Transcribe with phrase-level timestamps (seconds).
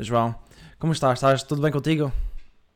[0.00, 0.34] João,
[0.78, 1.14] como estás?
[1.18, 2.12] Estás tudo bem contigo?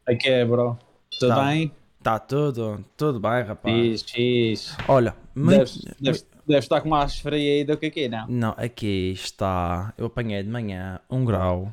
[0.07, 0.79] Aqui é, bro.
[1.19, 1.45] Tudo Tá.
[1.45, 1.73] bem?
[1.99, 3.75] Está tudo, tudo bem, rapaz.
[3.75, 4.77] Fiz, fiz.
[4.87, 5.59] Olha, muito...
[5.99, 8.27] Deves, deves, estar com mais frio aí do que aqui, não?
[8.29, 9.95] Não, aqui está.
[9.97, 11.73] Eu apanhei de manhã um grau.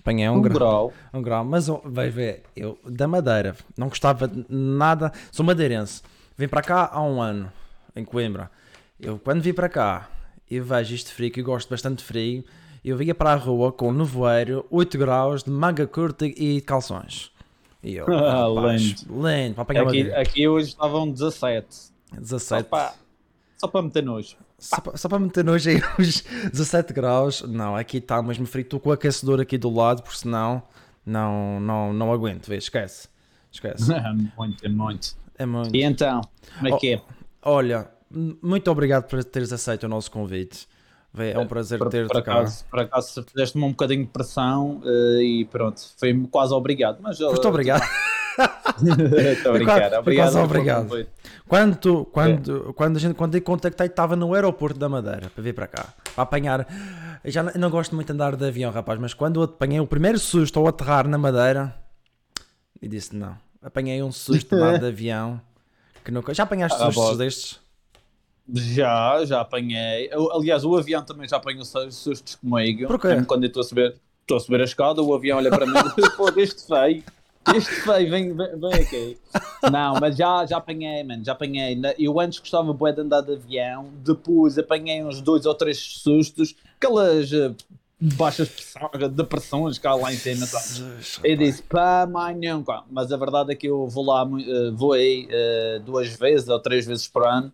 [0.00, 0.58] Apanhei um, Um grau.
[0.58, 0.92] grau.
[1.14, 5.12] Um grau, mas vais ver, eu da Madeira, não gostava de nada.
[5.30, 6.02] Sou madeirense.
[6.36, 7.52] Vim para cá há um ano,
[7.94, 8.50] em Coimbra.
[8.98, 10.08] Eu quando vim para cá
[10.50, 12.44] e vejo isto frio, que eu gosto bastante de frio,
[12.90, 17.30] eu vinha para a rua com um nevoeiro, 8 graus, de manga curta e calções.
[17.82, 19.28] E eu, Ah, rapaz, lindo.
[19.28, 21.66] lindo, para apanhar Aqui, aqui hoje estavam 17.
[21.74, 22.68] Só 17.
[22.68, 22.94] para,
[23.58, 24.36] só para meter nojo.
[24.58, 27.42] Só, pa- só para meter nojo aí os 17 graus.
[27.42, 28.62] Não, aqui está mesmo frio.
[28.62, 30.62] Estou com o aquecedor aqui do lado, porque senão
[31.04, 32.46] não, não, não aguento.
[32.48, 33.08] Vê, esquece.
[33.50, 33.90] Esquece.
[34.38, 35.16] muito, muito.
[35.38, 35.74] É muito.
[35.74, 36.20] E então,
[36.58, 37.02] como é que é?
[37.42, 37.90] Olha,
[38.40, 40.68] muito obrigado por teres aceito o nosso convite.
[41.16, 42.18] É um prazer Por, ter-te cá.
[42.20, 46.98] acaso, por acaso fizeste-me um bocadinho de pressão eh, e pronto, foi quase obrigado.
[47.02, 47.82] Mas, eh, Muito obrigado.
[48.82, 49.80] Estou a brincar.
[49.80, 50.04] quase- Obrigado.
[50.24, 50.88] quase pelo obrigado.
[50.88, 51.10] convite.
[51.46, 55.42] Quando, tu- quando, quando, a gente, quando eu contactei, estava no aeroporto da Madeira para
[55.42, 56.66] vir para cá, para apanhar.
[57.22, 59.86] Eu já não, gosto muito de andar de avião, rapaz, mas quando eu apanhei o
[59.86, 61.74] primeiro susto ao aterrar na Madeira,
[62.80, 63.36] e disse não.
[63.62, 65.38] Apanhei um susto de avião
[66.02, 66.32] que nunca.
[66.32, 67.60] Já apanhaste Ah, sustos destes?
[68.52, 70.08] Já, já apanhei.
[70.10, 72.86] Eu- aliás, o avião também já apanhou sus- sustos comigo.
[72.86, 73.08] Por quê?
[73.08, 75.66] Mesmo Quando eu estou a subir, estou a subir a escada, o avião olha para
[75.66, 77.02] mim e pô, este feio,
[77.54, 79.18] este feio, vem, vem, vem aqui.
[79.70, 81.80] Não, mas já, já apanhei, mano, já apanhei.
[81.98, 86.54] Eu antes gostava bué de andar de avião, depois apanhei uns dois ou três sustos,
[86.76, 87.52] aquelas eh,
[88.00, 88.50] baixas
[89.12, 90.44] depressões cá lá em cima?
[90.46, 92.82] Jesus, Eu disse, pá, mãe, nunca.
[92.90, 96.58] Mas a verdade é que eu vou lá, eh, vou aí eh, duas vezes ou
[96.58, 97.52] três vezes por ano,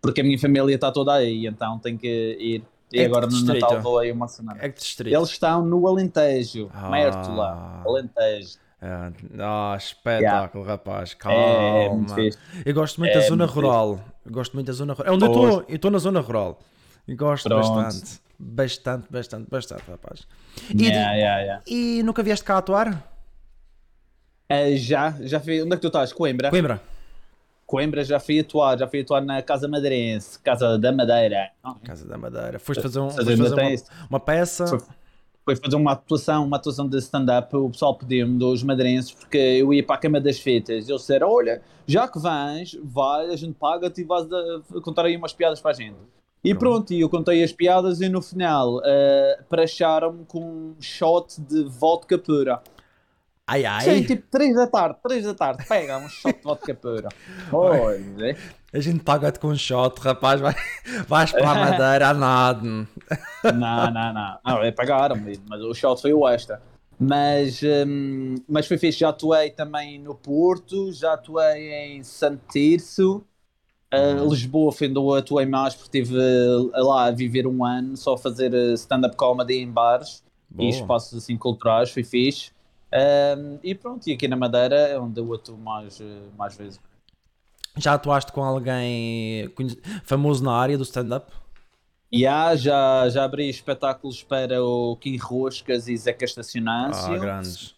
[0.00, 2.64] porque a minha família está toda aí, então tenho que ir.
[2.92, 3.40] E É agora no?
[3.42, 4.58] Natal vou aí uma semana.
[4.62, 5.14] É que distrito?
[5.14, 6.88] Eles estão no Alentejo, Ah.
[6.88, 8.58] Mértola, Alentejo.
[8.80, 11.14] Ah, ah, espetáculo, rapaz.
[11.14, 11.36] Calma.
[11.36, 12.30] É, é.
[12.64, 14.00] Eu gosto muito da É zona muito rural.
[14.24, 15.12] Eu gosto muito da zona rural.
[15.12, 15.64] É onde eu estou.
[15.68, 16.60] Eu estou na zona rural.
[17.08, 17.72] E gosto Pronto.
[17.74, 18.20] bastante.
[18.38, 20.26] Bastante, bastante, bastante, rapaz.
[20.72, 21.62] E, Yeah, yeah, yeah.
[21.66, 23.02] e nunca vieste cá atuar?
[24.48, 25.62] Eh, já, já fui.
[25.62, 26.12] Onde é que tu estás?
[26.12, 26.50] Coimbra?
[26.50, 26.80] Coimbra?
[27.66, 31.50] Coimbra já fui atuar, já fui atuar na Casa Madeirense, Casa da Madeira.
[31.84, 32.58] Casa da Madeira.
[32.60, 33.46] Foste fazer, um, Fazer uma,
[34.10, 34.66] uma peça.
[34.66, 34.78] Foi-
[35.44, 39.72] foi fazer uma atuação, uma atuação de stand-up, o pessoal pediu-me dos madeirenses, porque eu
[39.72, 43.54] ia para a cama das fitas, eles disseram, olha, já que vens, vai, a gente
[43.54, 45.94] paga-te e vais a- contar aí umas piadas para a gente.
[46.42, 48.82] E pronto, e eu contei as piadas e no final uh,
[49.48, 52.60] praxaram-me com um shot de vodka pura.
[53.48, 53.84] Ai ai.
[53.84, 57.08] Sim, tipo 3 da tarde, 3 da tarde, pega um shot de vodka pura.
[57.52, 58.36] Olha,
[58.72, 60.40] A gente paga-te com um shot, rapaz.
[60.40, 60.54] Vai,
[61.06, 62.60] vais para a Madeira a nada.
[62.60, 62.86] não,
[63.54, 66.60] não, não, não, é pagaram-me, mas o shot foi o extra.
[66.98, 73.22] Mas, hum, mas foi fixe, já atuei também no Porto, já atuei em Santo Tirso,
[73.94, 77.96] uh, Lisboa foi onde eu atuei mais porque estive uh, lá a viver um ano,
[77.96, 80.66] só a fazer uh, stand-up comedy em bares Boa.
[80.66, 82.55] e espaços assim culturais, foi fixe.
[82.96, 86.80] Um, e pronto, e aqui na Madeira é onde eu atuo mais, uh, mais vezes.
[87.76, 89.52] Já atuaste com alguém
[90.04, 91.30] famoso na área do stand-up?
[92.26, 97.12] Há, já, já abri espetáculos para o Kim Roscas e Zeca Estacionâncio.
[97.12, 97.74] Ah, grandes.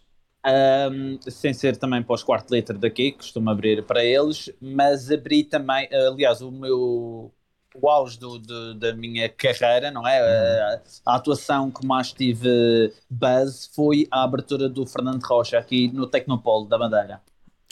[0.47, 5.11] Um, sem ser também para os quarto letra daqui, que costumo abrir para eles, mas
[5.11, 7.33] abri também, aliás, o meu
[7.75, 10.19] o auge do, do- da minha carreira, não é?
[10.61, 16.07] A, a atuação que mais tive buzz foi a abertura do Fernando Rocha aqui no
[16.07, 17.21] Tecnopolo da Madeira.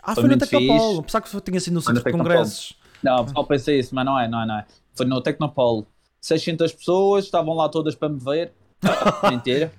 [0.02, 1.00] Ah, Foi foi, no Tecnopolo.
[1.00, 2.78] Apesar que tinha sido no centro de congressos.
[3.02, 4.66] Não, pessoal pensa isso, mas não é, não é, não é.
[4.94, 5.86] Foi no Tecnopolo.
[6.20, 8.52] 600 pessoas, estavam lá todas para me ver.
[9.30, 9.72] Mentira.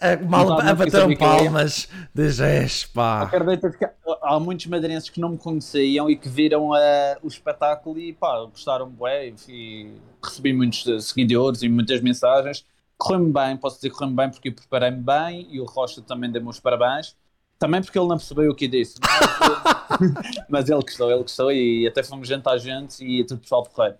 [0.00, 1.18] É, mal a bateram era.
[1.18, 3.22] palmas de gesto, pá.
[3.22, 3.84] Acredita que
[4.22, 8.40] há muitos madeirenses que não me conheciam e que viram eh, o espetáculo e pá,
[8.44, 9.92] gostaram bué e
[10.22, 12.64] recebi muitos seguidores e muitas mensagens.
[12.96, 16.30] Correu-me bem, posso dizer que correu-me bem porque eu preparei-me bem e o Rocha também
[16.30, 17.16] deu-me os parabéns.
[17.58, 18.98] Também porque ele não percebeu o que disse.
[19.02, 23.98] Mas, mas ele gostou, ele gostou e até fomos jantar juntos e tudo pessoal porreiro.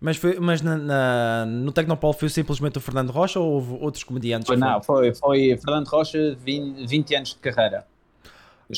[0.00, 4.02] Mas, foi, mas na, na- no Tecnopolo foi simplesmente o Fernando Rocha ou houve outros
[4.02, 4.46] comediantes?
[4.46, 7.86] Foi, não, foi, foi Fernando Rocha, 20, 20 anos de carreira.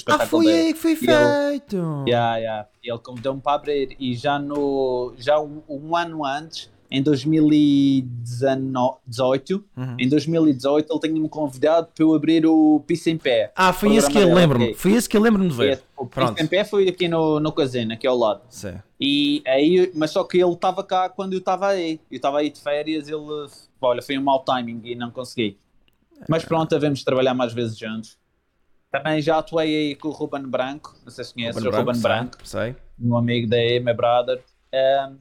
[0.09, 0.59] Ah, foi dele.
[0.59, 1.07] aí que foi E ele-
[1.51, 2.05] feito.
[2.09, 2.67] Yeah, yeah.
[2.83, 9.97] Ele convidou-me para abrir e já no já um, um ano antes, em 2018, Uhum.
[9.99, 13.53] em 2018 ele tinha-me convidado para eu abrir o Pisa em Pé.
[13.57, 14.65] Ah, foi esse que eu lembro-me.
[14.67, 14.75] ok.
[14.75, 15.83] Foi esse que eu lembro-me de ver.
[16.03, 16.41] O Pronto.
[16.43, 18.43] em Pé foi aqui no, no casino, aqui ao lado.
[18.49, 18.75] Sim.
[19.01, 22.01] E aí, mas só que ele estava cá quando eu estava aí.
[22.11, 23.21] Eu estava aí de férias, ele,
[23.81, 25.57] olha, foi um mau timing e não consegui.
[26.29, 28.19] Mas pronto, devemos trabalhar mais vezes juntos.
[28.91, 32.37] Também já atuei aí com o Ruben Branco, não sei se conheces o Ruben Branco,
[32.45, 32.75] sei.
[33.01, 34.43] um amigo daí, meu brother.
[34.75, 35.17] Um,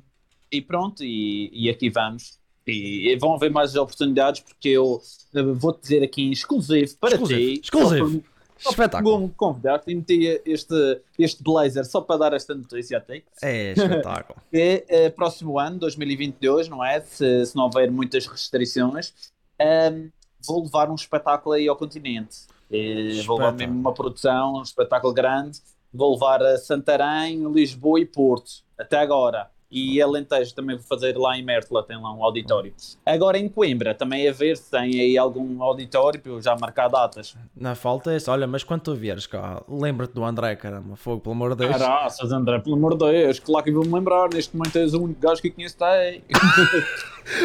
[0.51, 2.39] e pronto, e, e aqui vamos.
[2.67, 5.01] E, e vão haver mais oportunidades porque eu
[5.33, 7.61] eh, vou-te dizer aqui em exclusivo para Exclusivo, ti.
[7.63, 8.23] exclusivo.
[8.69, 9.29] Espetáculo.
[9.35, 13.23] Convidar e meti este, este blazer só para dar esta notícia a ti.
[13.41, 14.39] É espetáculo.
[14.53, 16.99] É, é próximo ano, 2022, não é?
[16.99, 19.13] Se, se não houver muitas restrições,
[19.59, 20.09] um,
[20.45, 22.39] vou levar um espetáculo aí ao continente.
[22.69, 25.59] E vou levar mesmo uma produção, um espetáculo grande.
[25.93, 29.49] Vou levar a Santarém, Lisboa e Porto, até agora.
[29.71, 32.73] E Alentejo também vou fazer lá em Mértola, tem lá um auditório.
[33.05, 36.89] Agora em Coimbra, também a ver se tem aí algum auditório para eu já marcar
[36.89, 37.37] datas.
[37.55, 38.29] Na falta é isso.
[38.29, 40.97] Olha, mas quando tu vieres cá, lembra-te do André, caramba.
[40.97, 41.77] Fogo, pelo amor de Deus.
[41.77, 44.29] Caraças, André, pelo amor de Deus, claro que vou-me lembrar.
[44.33, 45.77] Neste momento és o único gajo que conheço.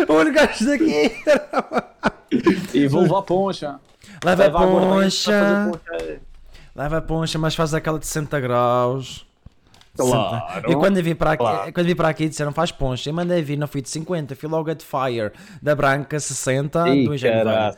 [0.08, 1.12] Olha o gajo daqui.
[2.74, 3.78] E vou levar poncha.
[4.24, 5.72] Leva a Leva poncha.
[6.74, 9.25] Leva a poncha, mas faz aquela de 60 graus.
[9.96, 10.46] Claro.
[10.54, 10.70] 60.
[10.70, 11.72] E quando vim para aqui, Claro.
[11.72, 13.10] quando vim para aqui disseram faz poncha.
[13.10, 15.32] Eu mandei vir, não fui de 50, fui logo a de Fire.
[15.62, 17.76] Da branca 60, Ih, do velho.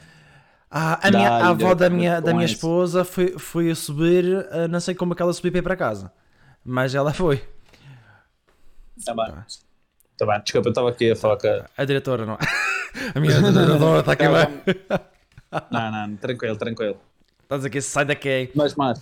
[0.71, 4.69] Ah, a, minha, a avó da minha, da minha esposa foi, foi a subir, ah,
[4.69, 6.13] não sei como é que ela subiu para ir para casa.
[6.65, 7.43] Mas ela foi.
[9.05, 9.35] Tá bem.
[10.19, 11.65] Tá bem, desculpa, eu estava aqui a falar com a...
[11.77, 12.37] A diretora não.
[13.15, 15.01] A minha diretora está aqui bem.
[15.71, 16.97] Não, não, tranquilo, tranquilo.
[17.45, 18.51] Estás aqui, sai daqui.
[18.55, 19.01] Mas, mais.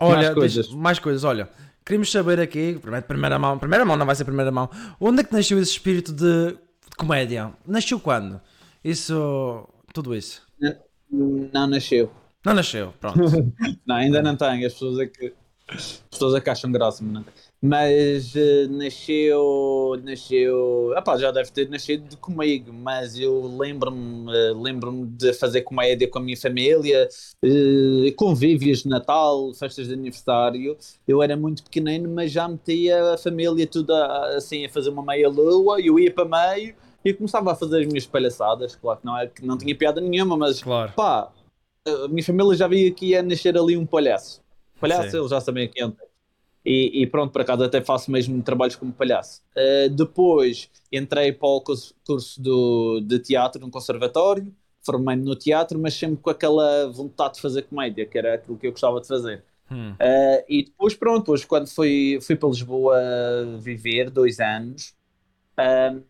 [0.00, 0.68] Olha, Mais deixa- coisas.
[0.72, 1.24] mais coisas.
[1.24, 1.48] Olha,
[1.84, 4.68] queríamos saber aqui, primeiro, primeira mão, primeira mão não vai ser primeira mão,
[5.00, 7.52] onde é que nasceu esse espírito de, de comédia?
[7.66, 8.40] Nasceu quando?
[8.82, 10.42] Isso, tudo isso.
[11.10, 12.10] Não nasceu.
[12.44, 13.18] Não nasceu, pronto.
[13.86, 14.66] Não, ainda não tenho.
[14.66, 15.34] As pessoas é que,
[15.68, 17.34] as pessoas é que acham graça, mas não tem.
[17.62, 25.06] Mas eh, nasceu, nasceu, epá, já deve ter nascido comigo, mas eu lembro-me eh, lembro-me
[25.06, 27.06] de fazer comédia com a minha família,
[27.44, 30.74] eh, convívios de Natal, festas de aniversário.
[31.06, 35.02] Eu era muito pequenino, mas já metia a família tudo a- assim a fazer uma
[35.04, 36.24] meia lua, eu ia para
[36.56, 36.74] meio
[37.04, 38.74] e começava a fazer as minhas palhaçadas.
[38.74, 40.92] Claro que não, é, que não tinha piada nenhuma, mas Claro.
[40.96, 41.30] pá,
[41.86, 44.40] a minha família já via que ia nascer ali um palhaço.
[44.80, 45.18] Palhaço, Sim.
[45.18, 46.09] eles já sabem quem é.
[46.64, 49.42] E, e pronto, por acaso até faço mesmo trabalhos como palhaço.
[49.56, 51.94] Uh, depois entrei para o curso,
[52.38, 54.54] do, de teatro no conservatório,
[54.84, 58.66] formei-me no teatro, mas sempre com aquela vontade de fazer comédia, que era aquilo que
[58.66, 59.44] eu gostava de fazer.
[59.70, 59.92] Hum.
[59.92, 62.98] Uh, e depois, pronto, depois quando fui, fui para Lisboa
[63.60, 64.94] viver, dois anos,
[65.58, 66.02] um,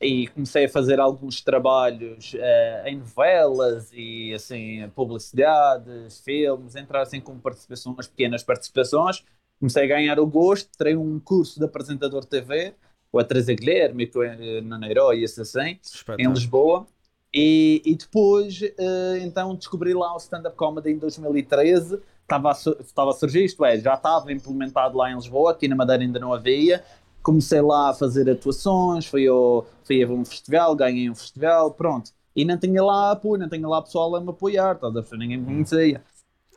[0.00, 7.20] e comecei a fazer alguns trabalhos uh, em novelas e assim, publicidades, filmes, entrar assim
[7.20, 9.24] com participações, pequenas participações.
[9.58, 12.74] Comecei a ganhar o gosto, terei um curso de apresentador TV,
[13.10, 16.34] com a Teresa Guilherme, com a Nana Herói e assim em Espetáculo.
[16.34, 16.86] Lisboa.
[17.34, 22.00] E, e depois, eh, então, descobri lá o stand-up comedy em 2013.
[22.22, 25.74] Estava a, estava a surgir, isto é, já estava implementado lá em Lisboa, aqui na
[25.74, 26.84] Madeira ainda não havia.
[27.22, 32.12] Comecei lá a fazer atuações, fui, ao, fui a um festival, ganhei um festival, pronto.
[32.36, 35.16] E não tinha lá apoio, não tinha lá pessoal a me apoiar, estás a?
[35.16, 36.02] Ninguém me conhecia.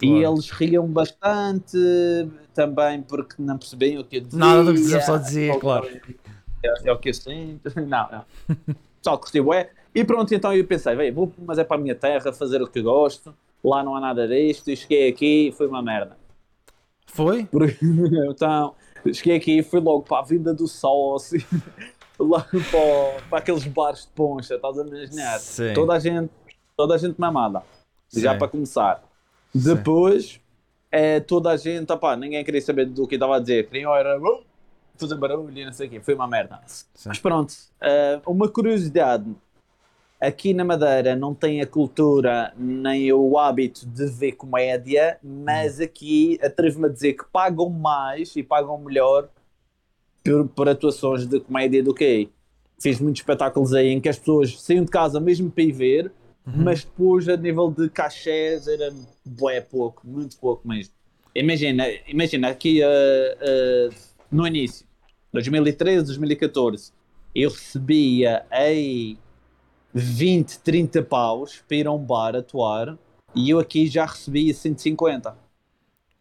[0.02, 0.34] E Claro.
[0.34, 1.78] eles riam bastante
[2.54, 4.40] também porque não percebiam o que eu dizia.
[4.40, 5.88] Nada do que a pessoa dizia, claro.
[6.64, 7.72] É, é o que eu sinto.
[7.88, 8.26] Não, não.
[9.02, 9.72] O pessoal curtiu, é.
[9.96, 12.68] E pronto, então eu pensei, "Véi, vou, mas é para a minha terra, fazer o
[12.68, 13.34] que gosto.
[13.64, 14.70] Lá não há nada disto.
[14.70, 16.16] E cheguei aqui e foi uma merda.
[17.08, 17.48] Foi?
[18.30, 18.76] Então,
[19.12, 21.40] cheguei aqui e fui logo para a vinda do sol, assim,
[22.20, 25.40] lá para, para aqueles bares de poncha, estás a imaginar?
[25.40, 25.74] Sim.
[25.74, 26.30] Toda a gente,
[26.78, 27.64] toda a gente mamada.
[28.14, 28.38] Já Sim.
[28.38, 29.04] para começar.
[29.54, 30.40] Depois,
[30.92, 33.68] é, toda a gente, opá, ninguém queria saber do que estava a dizer.
[33.68, 34.44] Queriam era "Uh",
[34.96, 36.00] fazer barulho e não sei o quê.
[36.00, 36.60] Foi uma merda.
[36.68, 37.10] Sim.
[37.10, 39.26] Mas pronto, eh, uma curiosidade.
[40.20, 46.38] Aqui na Madeira não tem a cultura nem o hábito de ver comédia, mas aqui
[46.44, 49.28] atrevo-me a dizer que pagam mais e pagam melhor
[50.24, 52.30] por, por atuações de comédia do que aí.
[52.80, 56.12] Fiz muitos espetáculos aí em que as pessoas saíam de casa mesmo para ir ver,
[56.46, 58.94] mas depois a nível de cachés era
[59.26, 60.94] bué pouco, muito pouco mesmo.
[61.36, 63.90] Imagina, imagina aqui eh, eh,
[64.32, 64.86] no início,
[65.32, 66.92] 2013, 2014,
[67.34, 69.18] eu recebia aí
[69.94, 72.98] 20, 30 paus para ir a um bar atuar
[73.34, 75.38] e eu aqui já recebia 150,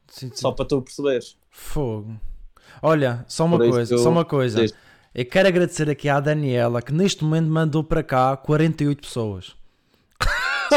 [0.09, 0.33] Sim, sim.
[0.37, 1.37] só para tu perceberes.
[1.51, 2.21] Fogo.
[2.83, 4.65] Olha, só uma coisa, eu- só uma coisa.
[5.13, 9.57] Eu quero agradecer aqui à Daniela que neste momento mandou para cá 48 pessoas.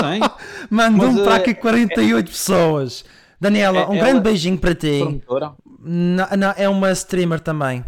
[0.69, 3.05] Mandou-me para eh, aqui 48 pessoas.
[3.39, 5.00] Daniela, é- um ela- grande beijinho para ti.
[5.00, 5.51] Promotora?
[5.85, 7.83] Não, não, é uma streamer também.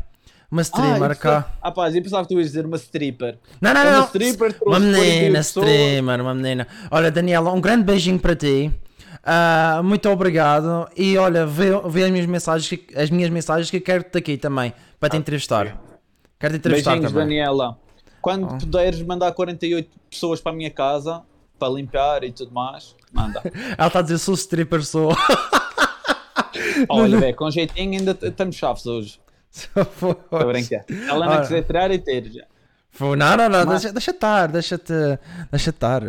[0.52, 1.50] uma streamer ah, cá.
[1.62, 3.38] Ah, pá, eu pensava que tu ias dizer uma stripper.
[3.62, 4.04] Não, não, Uma não.
[4.06, 6.68] stripper Uma 48 menina, streamer, uma menina.
[6.92, 8.72] Olha, Daniela, um grande beijinho para ti.
[9.24, 10.88] Ah, muito obrigado.
[10.96, 14.74] E olha, vê, vê as minhas mensagens, que- as minhas mensagens que quero-te aqui também
[15.00, 15.82] para te entrevistar.
[16.40, 17.28] Quero te entrevistar Beijinhos, também.
[17.28, 17.78] Daniela.
[18.22, 18.58] Quando Oh.
[18.58, 21.22] puderes mandar 48 pessoas para a minha casa,
[21.58, 23.42] para limpar e tudo mais, manda.
[23.78, 25.16] Ela está a dizer sou stripper, sou.
[26.90, 29.20] Olha, velho, com jeitinho ainda estamos chaves hoje.
[29.52, 30.86] Estou a brincar.
[31.08, 32.44] Ela não quiser tirar e ter já.
[33.00, 34.94] Não, não, não, Mas- deixa, deixa estar, deixa-te
[35.52, 36.02] deixa estar.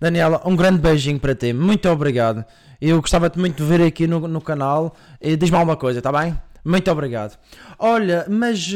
[0.00, 2.44] Daniela, um grande beijinho para ti, muito obrigado.
[2.80, 6.36] Eu gostava-te muito de ver aqui no, no canal e diz-me alguma coisa, está bem?
[6.64, 7.36] Muito obrigado.
[7.78, 8.72] Olha, mas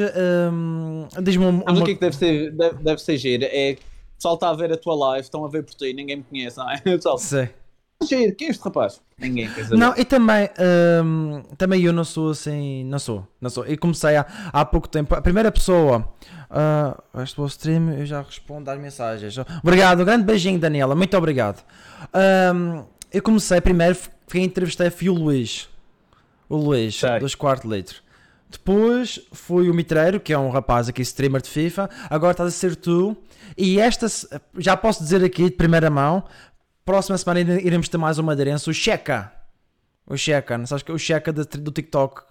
[0.52, 1.82] hum, diz-me um- Mas uma...
[1.82, 3.44] o que é que deve ser, deve, deve ser giro?
[3.44, 3.76] É
[4.22, 6.56] pessoal está a ver a tua live, estão a ver por ti, ninguém me conhece,
[6.56, 6.78] não é?
[6.80, 9.00] Pessoal, giro, quem é este rapaz?
[9.18, 9.76] Ninguém quer saber.
[9.76, 10.48] Não, e também,
[11.04, 13.64] hum, também eu não sou assim, não sou, não sou.
[13.64, 15.14] Eu comecei há, há pouco tempo.
[15.14, 16.08] A primeira pessoa,
[16.50, 19.36] ah, este o stream, eu já respondo às mensagens.
[19.62, 21.64] Obrigado, um grande beijinho, Daniela, muito obrigado.
[22.54, 23.96] Hum, eu comecei primeiro,
[24.28, 25.68] quem entrevistei foi o Luís,
[26.48, 27.18] o Luís, Sei.
[27.18, 28.02] dos quarto litro.
[28.52, 31.88] Depois foi o Mitreiro, que é um rapaz aqui, streamer de FIFA.
[32.10, 33.16] Agora estás a ser tu.
[33.56, 34.06] E esta,
[34.58, 36.22] já posso dizer aqui de primeira mão,
[36.84, 39.32] próxima semana ire- iremos ter mais um madeirense, o Checa.
[40.06, 42.22] O Checa, não sabes que é o Checa do, TikTok,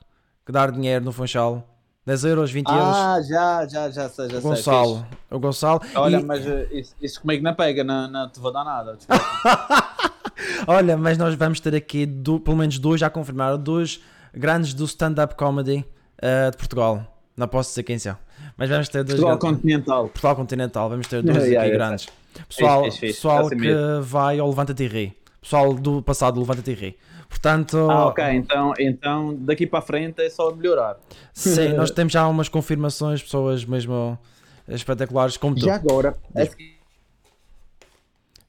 [0.46, 1.68] que dá dinheiro no Funchal.
[2.06, 2.96] 10 euros, 20 euros.
[2.98, 4.50] Ah, já, já, já sei, já O sei.
[4.50, 4.96] Gonçalo.
[4.98, 5.18] fixe.
[5.30, 5.82] O Gonçalo.
[5.96, 8.98] Olha, E- mas eh, isso, isso comigo não pega, não, não te vou dar nada.
[10.68, 14.02] Olha, mas nós vamos ter aqui do- pelo menos dois, já confirmaram, dois
[14.34, 15.86] grandes do stand-up comedy
[16.22, 17.06] eh, de Portugal.
[17.36, 18.18] Não posso dizer quem são.
[18.58, 20.04] Mas vamos ter dois Portugal grandes- Continental.
[20.10, 22.08] Portugal Continental, vamos ter dois Yeah, aqui yeah, grandes.
[22.48, 24.02] Pessoal, pessoal que mesmo.
[24.04, 25.18] vai ao Levanta-te e ri.
[25.42, 26.98] Pessoal do passado do Levanta-te e ri.
[27.28, 30.98] Portanto, Ah, ok, então, então daqui para a frente é só melhorar.
[31.34, 34.20] sim, nós temos já umas confirmações, pessoas mesmo
[34.68, 35.66] espetaculares como tu.
[35.66, 36.16] Já agora,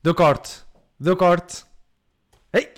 [0.02, 0.62] Deu corte,
[0.98, 1.64] deu corte.
[2.52, 2.68] Ei!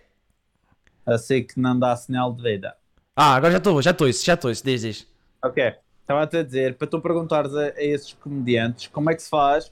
[1.06, 2.74] assim que não dá sinal de vida.
[3.16, 5.06] Ah, agora já estou, já estou isso, já estou isso, diz, diz.
[5.42, 9.28] Ok, estava-te a dizer, para tu perguntares a, a esses comediantes como é que se
[9.30, 9.71] faz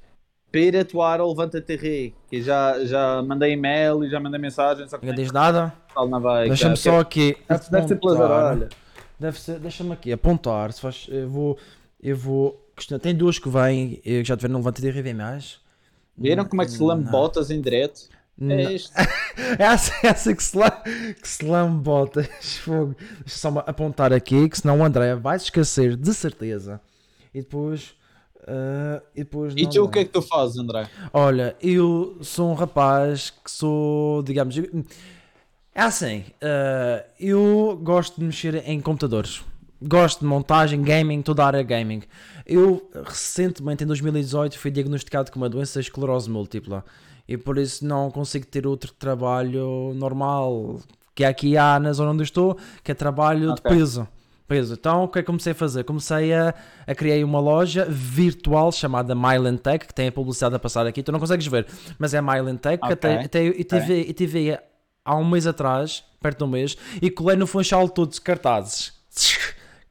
[0.50, 4.86] para ir atuar ao Levanta-te Ri, que já, já mandei e-mail e já mandei mensagem,
[4.86, 5.72] só que Ninguém nem diz nada.
[5.96, 6.22] não.
[6.46, 7.36] Deixa-me só aqui.
[7.48, 8.46] Deve, deve ser pelas apontar.
[8.52, 8.68] orelhas.
[9.18, 10.72] Deve ser, deixa-me aqui apontar.
[10.72, 11.58] Se faz, eu vou,
[12.02, 12.70] eu vou.
[12.76, 13.00] questionar.
[13.00, 15.58] Tem duas que vêm, eu já tiveram no Levanta-te e ri, vem mais.
[16.16, 18.08] Viram como é que se lambotas em direto?
[18.50, 18.92] É isto.
[19.58, 20.70] É assim que se, lam,
[21.20, 22.22] que se lambota.
[22.40, 22.94] Fogo.
[23.24, 26.80] Deixa só apontar aqui, que senão o André vai se esquecer, de certeza.
[27.34, 27.94] E depois.
[28.46, 30.88] ah, e depois E tu o que é que tu fazes, André?
[31.12, 34.56] Olha, eu sou um rapaz que sou, digamos.
[35.74, 39.42] É assim, ah, eu gosto de mexer em computadores.
[39.80, 42.02] Gosto de montagem, gaming, toda a área gaming.
[42.46, 46.84] Eu recentemente, em 2018, fui diagnosticado com uma doença esclerose múltipla
[47.28, 50.80] e por isso não consigo ter outro trabalho normal
[51.14, 53.70] que aqui há na zona onde eu estou, que é trabalho de Ok.
[53.70, 54.08] peso.
[54.48, 54.74] peso.
[54.74, 55.84] Então o que é que comecei a fazer?
[55.84, 56.54] Comecei a,
[56.86, 61.02] a criar uma loja virtual chamada Myland Tech, que tem a publicidade a passar aqui,
[61.02, 61.66] tu não consegues ver,
[61.98, 64.58] mas é Myland Tech, que Ok, até, até eu tive, eu tive
[65.04, 68.92] há um mês atrás, perto de um mês, e colei no Funchal todos cartazes.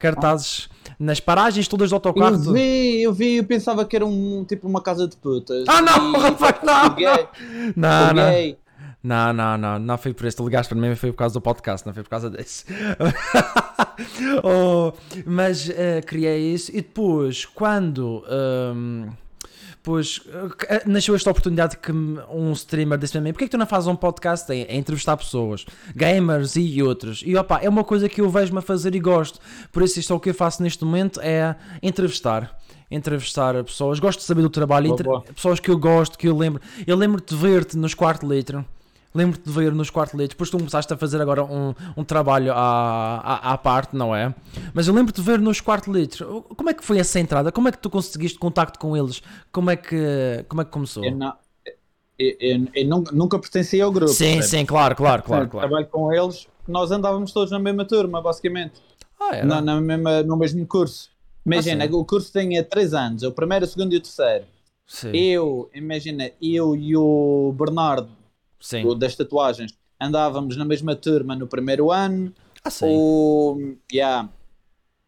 [0.01, 2.35] Cartazes nas paragens todas do autocarro.
[2.35, 5.65] Eu vi, eu vi, eu pensava que era um tipo uma casa de putas.
[5.67, 6.95] Ah não, E- rapaz, não!
[7.75, 8.23] Não, não.
[8.31, 8.57] peguei.
[9.03, 10.37] Não, não, não, não foi por isso.
[10.37, 12.65] Tu ligaste para mim, foi por causa do podcast, não foi por causa desse.
[14.43, 14.93] Oh,
[15.25, 18.23] mas eh, criei isso e depois, quando.
[18.27, 19.09] ehm,
[19.83, 20.21] Pois
[20.69, 23.87] eh, nasceu esta oportunidade que um streamer disse para mim: Porquê que tu não fazes
[23.87, 27.23] um podcast a entrevistar pessoas, gamers e outros?
[27.25, 29.39] E opá, é uma coisa que eu vejo-me a fazer e gosto.
[29.71, 32.55] Por isso, isto é o que eu faço neste momento: é entrevistar.
[32.91, 35.21] Entrevistar pessoas, gosto de saber do trabalho, Boa, boa.
[35.21, 36.61] pessoas que eu gosto, que eu lembro.
[36.85, 38.65] Eu lembro-te de ver-te nos quarto litro.
[39.13, 40.29] Lembro-te de ver nos quarto litro.
[40.35, 44.33] Depois tu começaste a fazer agora um, um trabalho à, à, à parte, não é?
[44.73, 46.43] Mas eu lembro-te de ver nos quarto litro.
[46.55, 47.51] Como é que foi essa entrada?
[47.51, 49.21] Como é que tu conseguiste contacto com eles?
[49.51, 51.03] Como é que, como é que começou?
[51.03, 51.33] Eu, não,
[52.17, 54.11] eu, eu- eu nunca, nunca pertenci ao grupo.
[54.13, 54.45] Sim, percebes?
[54.45, 55.67] sim, claro, claro, claro, claro.
[55.67, 58.81] Trabalho com eles, nós andávamos todos na mesma turma, basicamente.
[59.19, 59.45] Ah, era?
[59.45, 61.09] Na, na mesma, no mesmo curso.
[61.45, 64.45] Imagina, Ah, o curso tinha 3 anos, o primeiro, o segundo e o terceiro.
[64.87, 68.09] Sim, Eu, imagina, eu e o Bernardo,
[68.61, 68.85] sim.
[68.85, 72.33] o das tatuagens, andávamos na mesma turma no primeiro ano.
[72.63, 72.85] Ah, sim.
[72.87, 74.29] O, yeah,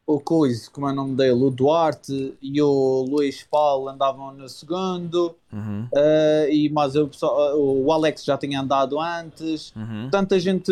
[0.06, 4.50] o Coisa, como é o nome dele, o Duarte e o Luís Paulo andavam no
[4.50, 5.36] segundo.
[5.52, 9.74] Uhum, eh, e mas o, pessoal- o Alex já tinha andado antes.
[9.76, 10.10] uhum.
[10.12, 10.72] Tanta gente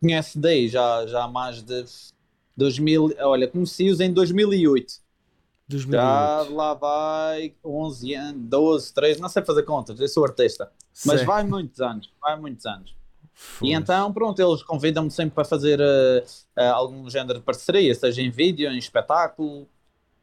[0.00, 1.84] conhece daí já, já há mais de
[2.56, 4.94] 2000, olha, conheci-os em 2008.
[5.68, 6.04] 2008.
[6.04, 10.70] Já lá vai 11 anos, 12, 13, não sei fazer contas, eu sou artista.
[11.06, 11.24] Mas Sei.
[11.26, 12.94] vai muitos anos, vai muitos anos.
[13.62, 16.24] E então, pronto, eles convidam-me sempre para fazer eh,
[16.56, 19.66] eh, algum género de parceria, seja em vídeo, em espetáculo.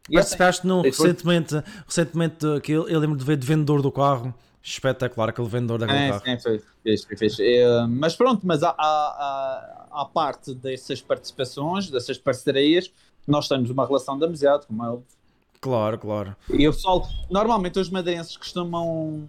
[0.10, 3.82] E assim, Participaste num Depois- recentemente, recentemente que eu, eu lembro de ver de vendedor
[3.82, 4.34] do carro.
[4.62, 6.24] Espetacular, aquele vendedor daquele Sim, carro.
[6.26, 7.40] sim, foi, fez, foi, fez.
[7.40, 12.92] Eh, mas pronto, mas há, há, há, há parte dessas participações, dessas parcerias,
[13.28, 15.06] nós temos uma relação de amizade, como é óbvio.
[15.62, 16.36] Claro, claro.
[16.50, 19.28] E o pessoal, normalmente os madeirenses costumam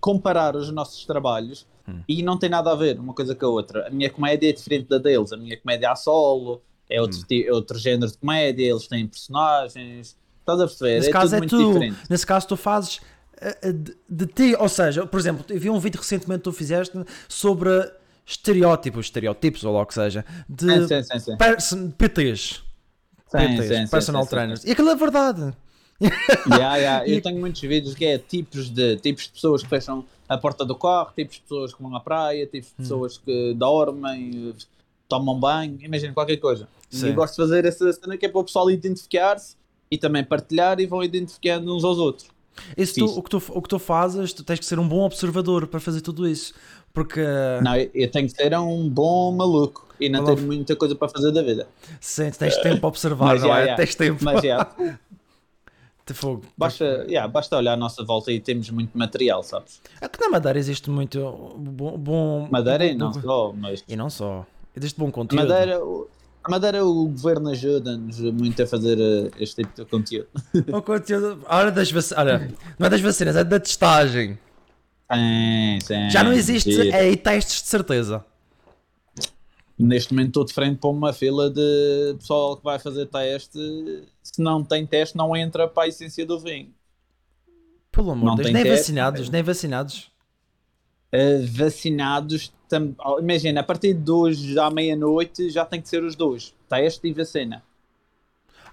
[0.00, 2.02] comparar os nossos trabalhos Hum.
[2.06, 3.86] e não tem nada a ver uma coisa com a outra.
[3.86, 7.18] A minha comédia é diferente da deles, a minha comédia é a solo, é outro,
[7.18, 7.24] Hum.
[7.46, 10.96] é outro género de comédia, eles têm personagens, estás a perceber?
[10.96, 11.66] Nesse é caso tudo é muito tu.
[11.72, 11.98] diferente.
[12.10, 13.00] Nesse caso tu fazes
[13.40, 16.44] eh, eh, de, de ti, ou seja, por exemplo, eu vi um vídeo recentemente que
[16.44, 17.70] tu fizeste sobre
[18.26, 21.18] estereótipos, estereótipos ou lá o que seja, de Sim, sim,
[21.58, 22.62] sim, PTs,
[23.30, 24.64] Sim, PTs, sim, sim, personal sim, sim, trainers.
[24.64, 25.54] E aquilo é verdade.
[26.46, 27.06] Yeah, yeah.
[27.06, 30.36] E- Eu tenho muitos vídeos que é tipos de, tipos de pessoas que fecham a
[30.38, 32.82] porta do carro, tipos de pessoas que vão à praia, tipos de Hum.
[32.82, 34.54] pessoas que dormem,
[35.08, 36.68] tomam banho, imagina qualquer coisa.
[36.92, 37.08] E Sim.
[37.08, 39.56] eu gosto de fazer essa cena que é para o pessoal identificar-se
[39.90, 42.28] e também partilhar e vão identificando uns aos outros.
[42.76, 45.00] Isso tu- o, que tu, o que tu fazes, tu tens que ser um bom
[45.04, 46.54] observador para fazer tudo isso.
[46.92, 47.20] Porque
[47.62, 50.34] Não, eu, eu tenho que ser um bom maluco e não Olá.
[50.34, 51.68] ter muita coisa para fazer da vida.
[52.00, 53.66] sim, tens tempo para observar, Mas não é?
[53.66, 53.74] já.
[53.76, 54.24] Tens tempo.
[54.24, 54.48] Mas Te
[56.14, 56.42] fogo.
[56.56, 59.80] basta, yeah, basta olhar à nossa volta e temos muito material, sabes?
[60.00, 61.20] É que na Madeira existe muito
[61.58, 61.96] bom.
[61.98, 64.46] bom Madeira e não bom- só, mas E não só.
[64.76, 65.48] Existe bom conteúdo.
[65.48, 65.78] Madeira,
[66.44, 70.28] a Madeira, o governo ajuda-nos muito a fazer eh, este tipo de conteúdo.
[70.72, 71.44] O conteúdo.
[71.48, 72.04] Olha, das vac...
[72.16, 74.38] Olha, não é das vacinas, é da testagem.
[75.12, 78.24] Sim, sim, Já não existe é, testes de certeza.
[79.78, 83.58] Neste momento estou de frente para uma fila de pessoal que vai fazer teste.
[84.22, 86.74] Se não tem teste, não entra para a essência do vinho.
[87.92, 90.10] Pelo amor de Deus, nem teste, vacinados, nem vacinados.
[91.12, 92.94] Eh, vacinados, tam...
[93.04, 97.06] oh, imagina, a partir de hoje à meia-noite já tem que ser os dois: teste
[97.08, 97.62] e vacina.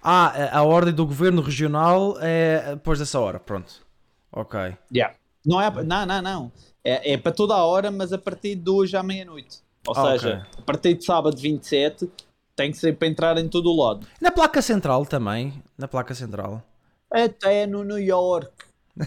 [0.02, 3.86] Ah, a- a ordem do governo regional é depois dessa hora, pronto.
[4.32, 4.60] Ok.
[4.94, 5.16] Yeah.
[5.46, 6.52] Não, é, não, não, não.
[6.84, 9.65] É, é para toda a hora, mas a partir de hoje à meia-noite.
[9.88, 10.60] Ou Ah, seja, ok.
[10.60, 12.10] a partir de sábado 27
[12.56, 14.08] tem que ser para entrar em todo o lado.
[14.22, 15.62] Na placa central também.
[15.78, 16.64] Na placa central.
[17.12, 18.52] Até no New York.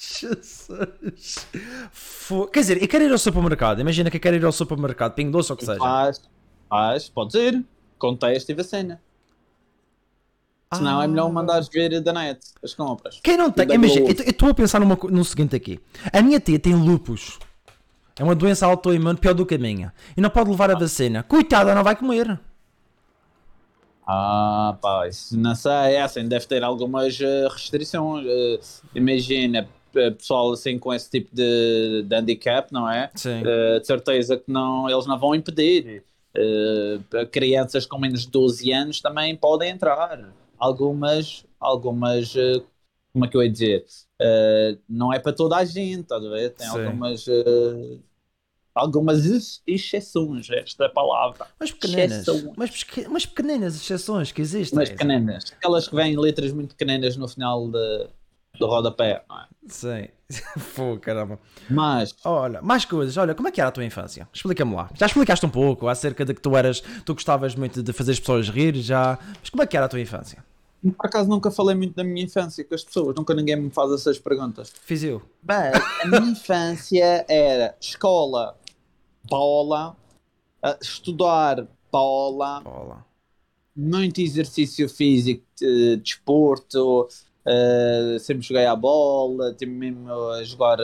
[0.00, 0.68] Jesus.
[1.92, 3.80] Fo- Quer dizer, eu quero ir ao supermercado.
[3.80, 5.78] Imagina que eu quero ir ao supermercado, pingo doce ou o que seja.
[5.78, 6.20] Faz,
[6.68, 7.64] faz, podes ir,
[7.98, 9.00] com teste e vacina.
[10.72, 11.32] Senão é melhor Ah.
[11.32, 13.18] mandares ver da net as compras.
[13.22, 15.80] Quem não tem, imagina, eu estou a pensar numa, no seguinte aqui.
[16.12, 17.38] A minha tia tem lupus.
[18.18, 19.94] É uma doença autoimune pior do que a minha.
[20.16, 21.22] E não pode levar a vacina.
[21.22, 22.38] Coitada, não vai comer.
[24.10, 28.26] Ah, pá, isso não sei, é assim, deve ter algumas eh, restrições.
[28.26, 28.58] eh,
[28.94, 33.10] imagina, pessoal assim com esse tipo de, de handicap, não é?
[33.14, 33.42] Sim.
[33.44, 36.02] Eh, de certeza que não, eles não vão impedir.
[37.32, 40.32] Crianças com menos de 12 anos também podem entrar.
[40.58, 42.32] Algumas, algumas,
[43.12, 43.84] como é que eu ia dizer?
[44.88, 46.50] Não é para toda a gente, estás a ver?
[46.50, 46.78] Tem Sim.
[46.78, 47.26] algumas,
[48.78, 51.46] algumas ex- exceções, esta é a palavra.
[51.58, 51.70] Mas.
[51.82, 52.52] Exceções.
[52.56, 54.78] Mas, peque- mas pequeninas exceções que existem.
[54.78, 58.08] Mas pequenas, aquelas que vêm letras muito pequenas no final de,
[58.58, 59.44] do rodapé, não é?
[59.68, 60.08] Sim.
[60.58, 61.38] Fogo, caramba.
[61.70, 63.16] Mas, Olha, mais coisas.
[63.16, 64.28] Olha, como é que era a tua infância?
[64.32, 64.90] Explica-me lá.
[64.94, 68.20] Já explicaste um pouco acerca de que tu eras, tu gostavas muito de fazer as
[68.20, 69.18] pessoas rir, já.
[69.40, 70.44] Mas como é que era a tua infância?
[70.96, 73.90] por acaso nunca falei muito da minha infância com as pessoas, nunca ninguém me faz
[73.90, 74.72] essas perguntas.
[74.84, 75.20] Fiz eu.
[75.42, 78.56] Mas a minha infância era escola,
[79.32, 83.04] eh, estudar bola, Olá.
[83.76, 87.08] muito exercício físico, eh, desporto,
[87.46, 90.78] eh, sempre joguei à bola, tive mesmo a jogar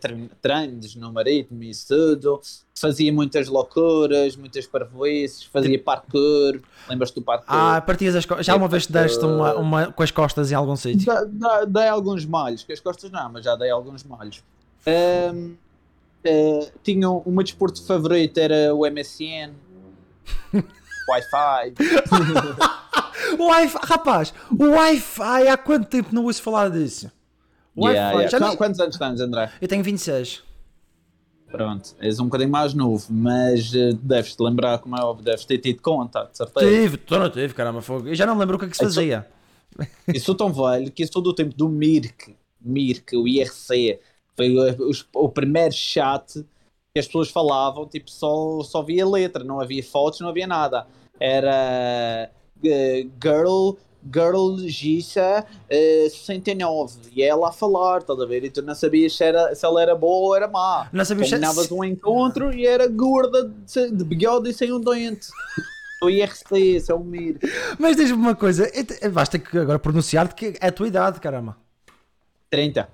[0.00, 2.40] tre- treinos no marítimo e isso tudo.
[2.74, 6.60] Fazia muitas loucuras, muitas parvoices, fazia parkour.
[6.88, 7.46] Lembras-te do parkour?
[7.48, 8.46] Ah, partias as costas.
[8.46, 11.06] Já uma vez te deste uma, uma com as costas em algum sítio?
[11.26, 14.42] Da- dei alguns malhos, que as costas não, mas já dei alguns malhos.
[14.86, 15.54] Ahm,
[16.24, 19.52] eh, tinha um- o meu desporto favorito era o MSN,
[21.08, 21.74] Wi-Fi.
[23.38, 27.10] Wi-Fi, rapaz, o Wi-Fi, há quanto tempo não ouço falar disso?
[27.76, 28.56] Wi-Fi, Yeah, yeah.
[28.56, 29.52] Quantos anos tens, André?
[29.60, 30.42] Eu tenho 26.
[31.50, 35.56] Pronto, és um bocadinho mais novo, mas eh, deves-te lembrar, como é óbvio, deves ter
[35.58, 36.66] tido conta, de certeza.
[36.66, 38.08] Tive, tu não tive, caramba, fogo.
[38.08, 39.26] Eu já não lembro o que é que se só- fazia.
[40.06, 43.98] Eu sou tão velho que eu sou do tempo do Mirk, Mirk, o IRC.
[44.38, 44.92] Foi o,
[45.24, 46.32] o primeiro chat
[46.94, 50.86] que as pessoas falavam, tipo, só, só via letra, não havia fotos, não havia nada.
[51.20, 52.30] era
[52.64, 53.72] eh, Girl,
[54.12, 58.44] Girl Gissa eh, 69 e ela a falar, estás a ver?
[58.44, 60.88] E tu não sabias se, era, se ela era boa ou era má.
[60.92, 64.80] Não sabias se- Combinavas um encontro e era gorda de, de bigode e sem um
[64.80, 65.26] dente.
[66.00, 67.38] O IRC, seu Mir.
[67.76, 71.18] Mas diz-me uma coisa, é- é- ter que agora pronunciar-te que é a tua idade,
[71.18, 71.56] caramba.
[72.50, 72.88] 30.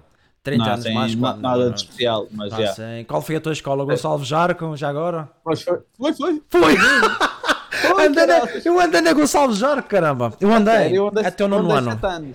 [0.44, 2.74] 30 não, anos sem mais, quatro, nada de especial, mas não, já.
[3.08, 3.84] Qual foi a tua escola?
[3.84, 5.28] Gonçalves Jarco, já agora?
[5.44, 6.42] Mas foi, foi, foi.
[6.50, 6.76] Foi!
[6.76, 10.34] Foi, Andei na- eu andei na Gonçalves Jarco, caramba.
[10.38, 12.34] Eu andei Sério, eu andei- até o nono andei ano.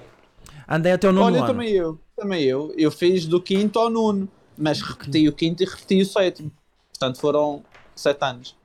[0.67, 1.47] Andei até o nono Olha, ano.
[1.47, 2.73] também eu, também eu.
[2.75, 6.51] Eu fiz do quinto ao nono, mas repeti o quinto e repeti o sétimo.
[6.91, 7.63] Portanto, foram
[7.95, 8.55] sete anos.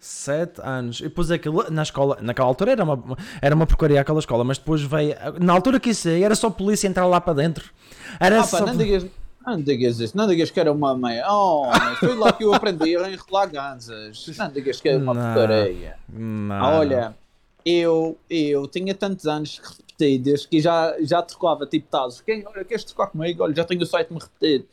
[0.00, 0.98] Sete anos.
[1.00, 4.56] E depois aquilo, na escola, naquela altura era uma, era uma porcaria aquela escola, mas
[4.56, 5.14] depois veio.
[5.38, 7.70] Na altura que isso aí era só polícia entrar lá para dentro.
[8.18, 8.60] Era Ah, só.
[8.60, 9.04] pá, não digas,
[9.46, 11.26] não digas isso, não digas que era uma meia.
[11.30, 11.66] Oh,
[12.00, 14.26] foi lá que eu aprendi a enrolar ganzas.
[14.38, 15.34] Não digas que era uma Não.
[15.34, 15.96] porcaria.
[16.50, 17.14] Ah, olha,
[17.62, 22.22] eu, eu tinha tantos anos repetidos que já, já trocava tipo tazos.
[22.22, 23.42] Quem, olha, queres trocar comigo?
[23.42, 24.64] Olha, já tenho o site me repetido.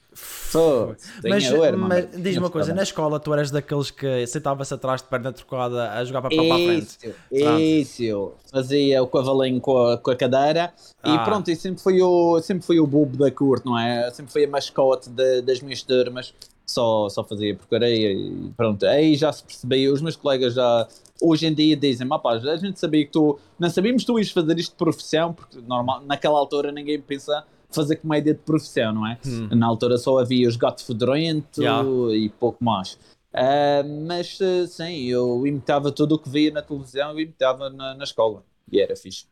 [0.52, 1.44] Pô, Mas,
[1.78, 5.92] mas diz-me uma coisa, na escola tu eras daqueles que sentava-se atrás de perna trocada
[5.92, 6.98] a jogar papel para a frente.
[7.32, 8.32] Isso, isso.
[8.52, 11.16] Fazia o cavalinho com a, com a cadeira Ah.
[11.16, 14.10] e pronto, e sempre foi o, sempre foi o bobo da corte, não é?
[14.12, 16.34] Sempre foi a mascote de- das minhas turmas.
[16.66, 18.86] Só, só fazia porcaria e pronto.
[18.86, 20.86] Aí já se percebia, os meus colegas já
[21.22, 24.30] hoje em dia dizem: rapaz, a gente sabia que tu, não sabíamos que tu ias
[24.32, 29.08] fazer isto de profissão, porque normal, naquela altura ninguém pensa fazer comédia de profissão, não
[29.08, 29.20] é?
[29.52, 31.88] Na altura só havia os gato fedorento Yeah.
[32.16, 32.98] e pouco mais.
[33.34, 37.94] Ah, mas ah, sim, eu imitava tudo o que via na televisão, eu imitava na,
[37.94, 38.44] na escola.
[38.72, 39.26] E era fixe.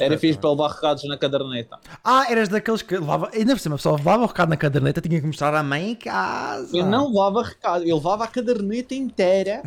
[0.00, 1.78] Era fixe para levar recados na caderneta.
[2.02, 3.30] Ah, eras daqueles que levava.
[3.32, 5.92] Ainda por cima, a pessoa levava o recado na caderneta, tinha que mostrar à mãe
[5.92, 6.76] em casa.
[6.76, 9.62] Eu não levava recado, eu levava a caderneta inteira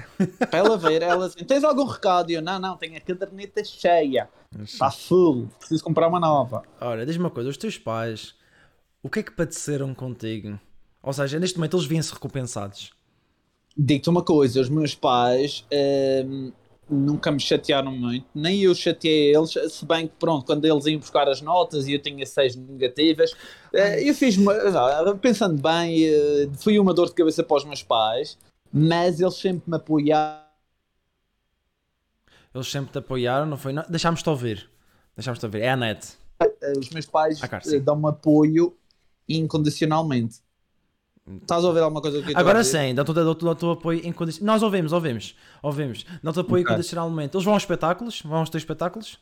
[0.49, 1.01] para ela ver.
[1.01, 2.29] Ela assim, tens algum recado?
[2.29, 4.29] E eu, não, não, tenho a caderneta cheia.
[4.61, 6.63] Está full, preciso comprar uma nova.
[6.81, 8.35] Olha, diz-me uma coisa, os teus pais,
[9.01, 10.59] o que é que padeceram contigo?
[11.01, 12.91] Ou seja, neste momento eles vêm-se recompensados.
[13.77, 15.65] Digo-te uma coisa, os meus pais
[16.25, 16.51] hum,
[16.89, 20.99] nunca me chatearam muito, nem eu chateei eles, se bem que pronto, quando eles iam
[20.99, 23.33] buscar as notas e eu tinha seis negativas,
[23.73, 27.83] eh, eu fiz, ah, pensando bem, eh, fui uma dor de cabeça para os meus
[27.83, 28.37] pais,
[28.71, 30.47] mas eles sempre me apoiaram.
[32.53, 33.73] Eles sempre te apoiaram, não foi?
[33.73, 34.69] Não, Deixámos-te ouvir.
[35.15, 35.61] Deixámos-te ouvir.
[35.61, 36.17] É a net.
[36.41, 38.75] Eh, Os meus pais Ah, claro, eh, dão-me apoio
[39.27, 40.39] incondicionalmente.
[41.41, 44.55] Estás a ouvir alguma coisa que a Agora sim, dão-te- dão-te o apoio incondicional.
[44.55, 45.35] Nós ouvimos, ouvimos.
[45.61, 46.05] Ouvimos.
[46.23, 46.71] Dão-te apoio Ok.
[46.73, 47.35] incondicionalmente.
[47.35, 48.21] Eles vão aos espetáculos?
[48.21, 49.19] Vão aos teus espetáculos?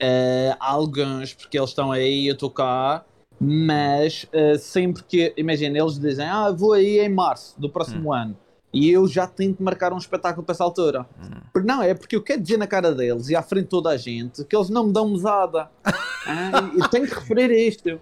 [0.00, 3.04] Eh, alguns, porque eles estão aí, estou cá,
[3.40, 8.36] mas eh, sempre que, imagina, eles dizem, ah, vou aí em março do próximo ano,
[8.72, 11.06] e eu já tento marcar um espetáculo para essa altura.
[11.52, 13.90] Porque não, é porque eu quero dizer na cara deles e à frente de toda
[13.90, 15.68] a gente que eles não me dão mesada.
[16.24, 17.98] Ah, eu tenho que referir isto.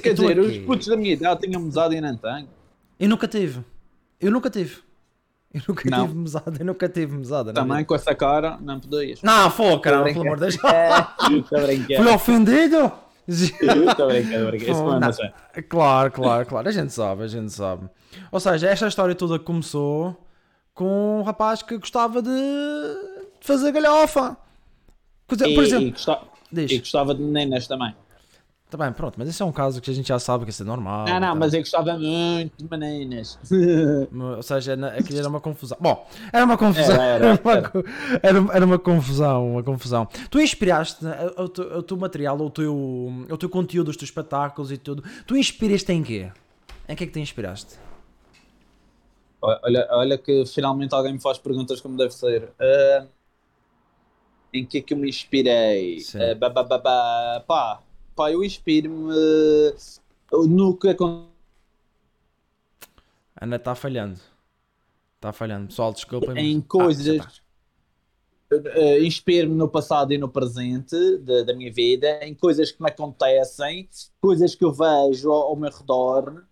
[0.00, 0.60] Quer tô dizer, os aqui.
[0.60, 2.46] putos da minha idade tinham mesada e não tenho.
[2.98, 3.64] Eu nunca tive.
[4.20, 4.78] Eu nunca tive.
[5.52, 6.06] Eu nunca Não.
[6.06, 6.56] tive mesada.
[6.58, 7.52] Eu nunca tive mesada.
[7.52, 7.86] Também vida.
[7.88, 9.22] com essa cara, não podias.
[9.22, 10.56] Não, caramba, Tô pelo amor de Deus.
[11.50, 12.02] Brincar.
[12.02, 12.92] Fui ofendido?
[13.26, 14.84] Estou Não.
[14.84, 15.32] não é noção.
[15.68, 16.68] Claro, claro, claro.
[16.68, 17.88] A gente sabe, a gente sabe.
[18.30, 20.16] Ou seja, esta história toda começou
[20.74, 22.30] com um rapaz que gostava de
[23.40, 24.36] fazer galhofa.
[25.28, 27.94] Quer dizer, E, Por e, exemplo, gostava, e gostava de meninas também.
[28.70, 30.62] Tá bem, pronto, mas isso é um caso que a gente já sabe que isso
[30.62, 31.06] é normal.
[31.06, 31.34] Não, não, tá?
[31.34, 33.38] mas eu gostava muito de meninas.
[34.36, 35.78] Ou seja, aquilo era uma confusão.
[35.80, 36.94] Bom, era uma confusão.
[36.94, 37.68] Era, era, Era, uma, era.
[37.68, 37.84] co-
[38.22, 40.08] era- uma confusão, uma confusão.
[40.30, 42.74] Tu inspiraste né, o, teu, o teu material, o teu,
[43.30, 45.04] o teu conteúdo, os teus espetáculos e tudo.
[45.26, 46.32] Tu inspiraste em quê?
[46.88, 47.76] Em que é que te inspiraste?
[49.40, 52.50] olha, olha que finalmente alguém me faz perguntas como deve ser.
[52.58, 53.06] Ah,
[54.52, 55.98] em que é que eu me inspirei?
[56.38, 57.82] Ba, pá,
[58.14, 61.34] pá, eu inspiro-me ah, no que acontece.
[63.40, 64.18] Ana está falhando.
[65.16, 65.68] Está falhando.
[65.68, 66.36] Pessoal, desculpem.
[66.38, 67.20] em mas- coisas.
[67.20, 68.70] Ah, tá.
[68.74, 72.88] eh, inspiro-me no passado e no presente da, da minha vida, em coisas que me
[72.88, 73.88] acontecem,
[74.20, 76.44] coisas que eu vejo ao, ao meu redor,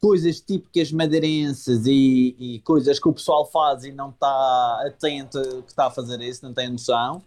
[0.00, 5.70] coisas típicas madeirenses e, e coisas que o pessoal faz e não está atento que
[5.70, 7.22] está a fazer isso, não tem noção.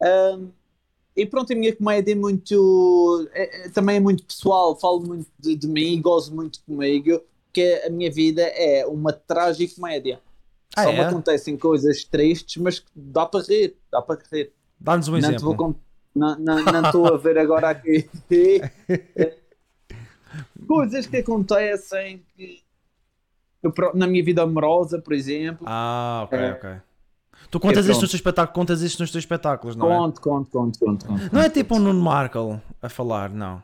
[0.00, 0.50] Ahm,
[1.16, 3.28] e pronto, a minha comédia é muito.
[3.32, 7.82] é- é- também é muito pessoal, falo muito de, de mim, gozo muito comigo, que
[7.86, 10.20] a minha vida é uma tragicomédia.
[10.76, 11.02] Ah, Só me é?
[11.02, 14.52] acontecem coisas tristes, mas que dá para rir, dá para rir.
[14.78, 15.56] Dá-nos um não te exemplo.
[15.56, 15.56] vou
[16.14, 18.08] não estou a ver agora aqui.
[20.66, 22.62] coisas que acontecem que
[23.94, 25.66] na minha vida amorosa, por exemplo.
[25.68, 26.52] Ah, ok, É.
[26.52, 26.70] ok.
[27.50, 29.96] Tu contas É, isto nos teus espetáculos, contas isto nos teus espetáculos, não é?
[29.96, 31.06] Conto, conto, conto, conto.
[31.06, 31.28] conto.
[31.32, 33.62] Não é tipo um Nuno Markle a falar, não.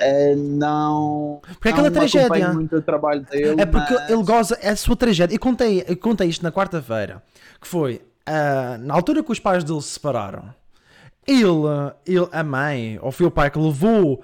[0.00, 1.40] Eh, não.
[1.54, 2.52] Porque é aquela não tragédia.
[2.52, 3.60] muito o trabalho dele.
[3.60, 5.34] É porque mas- ele goza, é a sua tragédia.
[5.34, 7.22] E contei, eu contei isto na quarta-feira,
[7.60, 10.54] que foi ah, na altura que os pais dele se separaram.
[11.26, 11.44] Ele,
[12.06, 14.22] ele, a mãe, ou foi o pai que levou.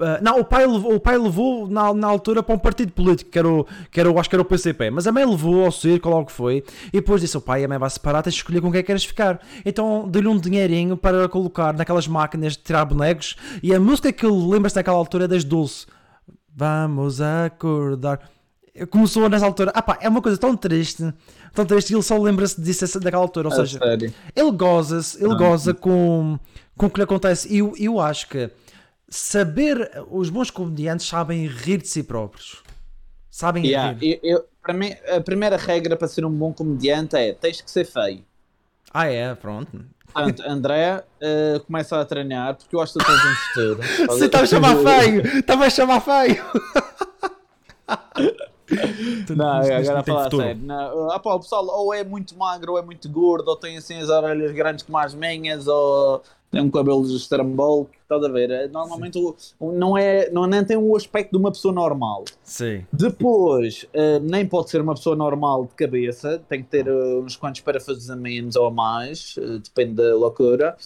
[0.00, 3.30] Ah, não, o pai levou, o pai levou na, na altura para um partido político,
[3.30, 5.64] que era, o, que era o, acho que era o PCP, mas a mãe levou
[5.64, 8.22] ao circo, logo que foi, e depois disse: o pai e a mãe vai separar,
[8.22, 9.40] tens de escolher com quem é que queres ficar.
[9.64, 14.26] Então deu-lhe um dinheirinho para colocar naquelas máquinas de tirar bonecos, e a música que
[14.26, 15.86] ele lembra-se naquela altura é das Dulce.
[16.56, 18.20] Vamos acordar.
[18.90, 19.70] Começou nessa altura.
[19.74, 21.12] Ah pá, é uma coisa tão triste,
[21.52, 23.48] tão triste, e ele só lembra-se disso daquela altura.
[23.48, 24.12] Ou A seja, sério.
[24.34, 25.36] ele goza-se, ele Ah.
[25.36, 26.38] goza com,
[26.76, 27.52] com o que lhe acontece.
[27.54, 28.50] E eu, eu acho que
[29.08, 32.62] saber, os bons comediantes sabem rir de si próprios.
[33.30, 34.20] Sabem Yeah, rir.
[34.22, 37.70] eu- eu- para mim, a primeira regra para ser um bom comediante é tens que
[37.70, 38.24] ser feio.
[38.92, 39.84] Ah, é, pronto.
[40.12, 43.82] Portanto, André, eh, começa a treinar porque eu acho que tu tens um futuro.
[44.06, 45.26] Você estava a chamar feio!
[45.38, 46.44] Estava a chamar feio!
[49.36, 50.62] Não, agora a falar sério.
[50.62, 53.76] Não, ah, pá, o pessoal ou é muito magro ou é muito gordo, ou tem
[53.76, 56.22] assim as orelhas grandes como as minhas, ou
[56.62, 58.50] um cabelo de estrambol, estás a ver?
[58.50, 62.24] Eh, Normalmente o- não, é, não, nem tem o aspecto de uma pessoa normal.
[62.42, 62.84] Sim.
[62.92, 67.36] Depois, eh, nem pode ser uma pessoa normal de cabeça, tem que ter eh, uns
[67.36, 70.76] quantos parafusos a menos ou a mais, eh, depende da loucura.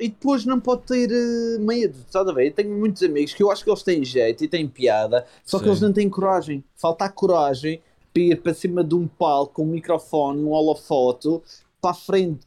[0.00, 1.08] E depois não pode ter
[1.60, 2.48] medo, estás a ver?
[2.48, 5.58] Eu tenho muitos amigos que eu acho que eles têm jeito e têm piada, só
[5.58, 5.70] que Sim.
[5.70, 6.62] eles não têm coragem.
[6.76, 7.80] Falta a coragem
[8.12, 11.42] para ir para cima de um palco um microfone, um holofoto,
[11.80, 12.40] para a frente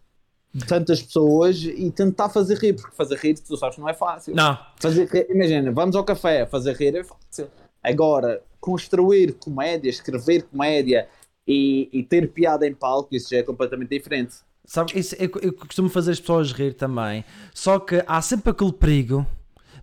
[0.68, 4.36] tantas pessoas e tentar fazer rir, porque fazer rir, tu sabes, que não é fácil.
[4.36, 7.48] Não, Fazer, rir- imagina, vamos ao café, fazer rir é fácil.
[7.84, 11.08] Agora, construir comédia, escrever comédia
[11.48, 14.36] e, e ter piada em palco, isso já é completamente diferente.
[14.66, 17.24] sabe, isso, eu, eu costumo fazer as pessoas rir também.
[17.54, 19.26] Só que há sempre aquele perigo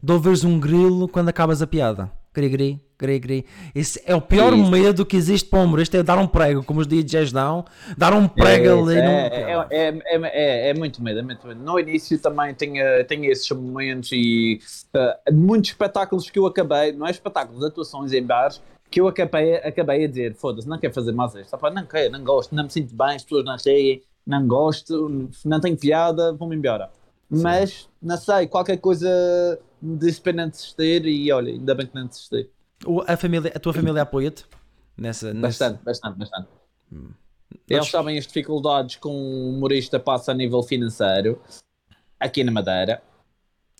[0.02, 2.10] de ouveres um grilo quando acabas a piada.
[2.32, 3.46] Gri, gri, gri, gri.
[3.74, 4.70] Esse é o pior Isso.
[4.70, 7.64] medo que existe para um humorista, é dar um prego, como os DJs dão.
[7.96, 8.98] Dar um prego ali.
[8.98, 11.60] é, num- é, é, é, é- é muito medo, é muito medo.
[11.62, 14.60] No início também tinha, tinha esses momentos e
[14.96, 19.56] uh, muitos espetáculos que eu acabei, não é espetáculos, atuações em bares, que eu acabei,
[19.56, 21.56] acabei a dizer: foda-se, não quero fazer mais isto.
[21.74, 25.60] Não quero, não gosto, não me sinto bem, as pessoas não riem, não gosto, não
[25.60, 26.90] tenho piada, vou-me embora.
[27.30, 29.08] Mas, não sei, qualquer coisa
[29.82, 32.48] me disse para não desistir e olha, ainda bem que não desisti.
[33.06, 34.44] A, família, a tua família apoia-te?
[34.96, 36.48] Nessa, nessa- Bastante, bastante, bastante.
[37.68, 41.40] Eles sabem as dificuldades que um humorista passa a nível financeiro
[42.18, 43.02] aqui na Madeira.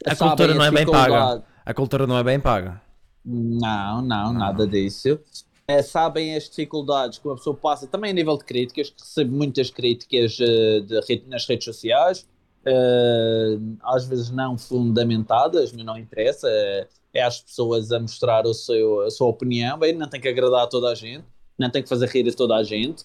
[0.07, 1.45] A Sabem cultura não é bem paga.
[1.65, 2.81] A cultura não é bem paga.
[3.25, 5.19] Não, não, nada disso.
[5.67, 9.31] Eh, sabem as dificuldades que uma pessoa passa também a nível de críticas, que recebe
[9.31, 12.27] muitas críticas eh, de nas redes sociais,
[12.65, 16.49] eh, às vezes não fundamentadas, mas não interessa.
[16.49, 20.29] eh, é às pessoas a mostrar o seu, a sua opinião, bem, não tem que
[20.29, 21.25] agradar a toda a gente,
[21.59, 23.05] não tem que fazer rir a toda a gente.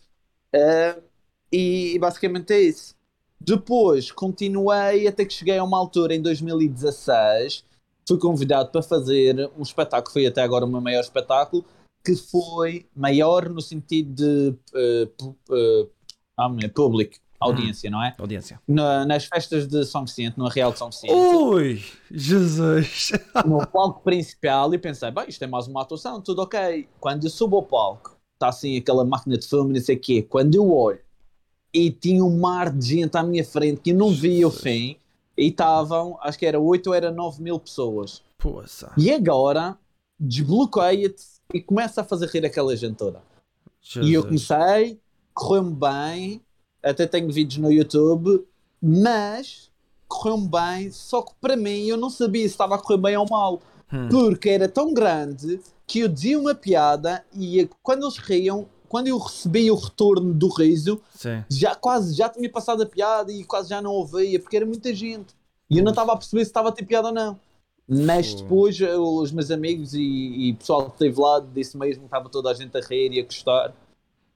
[0.53, 0.97] Eh,
[1.51, 2.95] e, e basicamente é isso.
[3.39, 7.63] Depois continuei até que cheguei a uma altura em 2016
[8.07, 11.65] fui convidado para fazer um espetáculo, foi até agora o meu maior espetáculo,
[12.03, 14.55] que foi maior no sentido de
[16.37, 18.15] ah, é, público, audiência, não é?
[18.17, 18.59] Audiência.
[18.67, 23.11] Na- nas festas de São Vicente, no Real de São Vicente, Ui, Jesus.
[23.45, 26.87] no palco principal, e pensei, bem, isto é mais uma atuação, tudo ok.
[26.99, 30.21] Quando eu subo ao palco, está assim aquela máquina de filme, não sei o quê,
[30.21, 30.99] quando eu olho
[31.73, 34.97] e tinha um mar de gente à minha frente que não via o fim,
[35.35, 38.21] e estavam, acho que era 8 ou era 9 mil pessoas.
[38.37, 38.91] Poça.
[38.95, 39.75] E agora
[40.19, 43.21] desbloqueia-te e começa a fazer rir aquela gente toda.
[43.81, 44.09] Jesus.
[44.09, 44.99] E eu comecei,
[45.33, 46.41] correu-me bem,
[46.83, 48.45] até tenho vídeos no YouTube,
[48.81, 49.71] mas
[50.07, 53.27] correu-me bem, só que para mim eu não sabia se estava a correr bem ou
[53.29, 54.09] mal, Hum.
[54.09, 59.17] porque era tão grande que eu dizia uma piada e quando eles riam, quando eu
[59.19, 61.43] recebi o retorno do riso, Sim.
[61.49, 64.93] já quase já tinha passado a piada e quase já não ouvia, porque era muita
[64.95, 65.35] gente.
[65.69, 67.39] E eu não estava a perceber se estava a ter piada ou não.
[67.87, 72.01] Mas depois eh, os meus amigos e, e o pessoal que esteve lá disse mesmo
[72.01, 73.73] que estava toda a gente a rir e a gostar.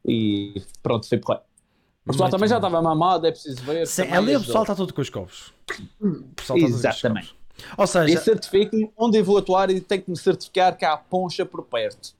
[0.05, 1.41] E pronto, foi porra.
[2.07, 3.85] O pessoal também já estava mamado, é preciso ver.
[3.85, 5.53] Sim, ali o pessoal está todo com os copos.
[6.55, 7.35] Exatamente.
[7.77, 10.95] Ou E seja, certifico-me onde eu vou atuar e tenho que me certificar que há
[10.95, 12.13] poncha por perto.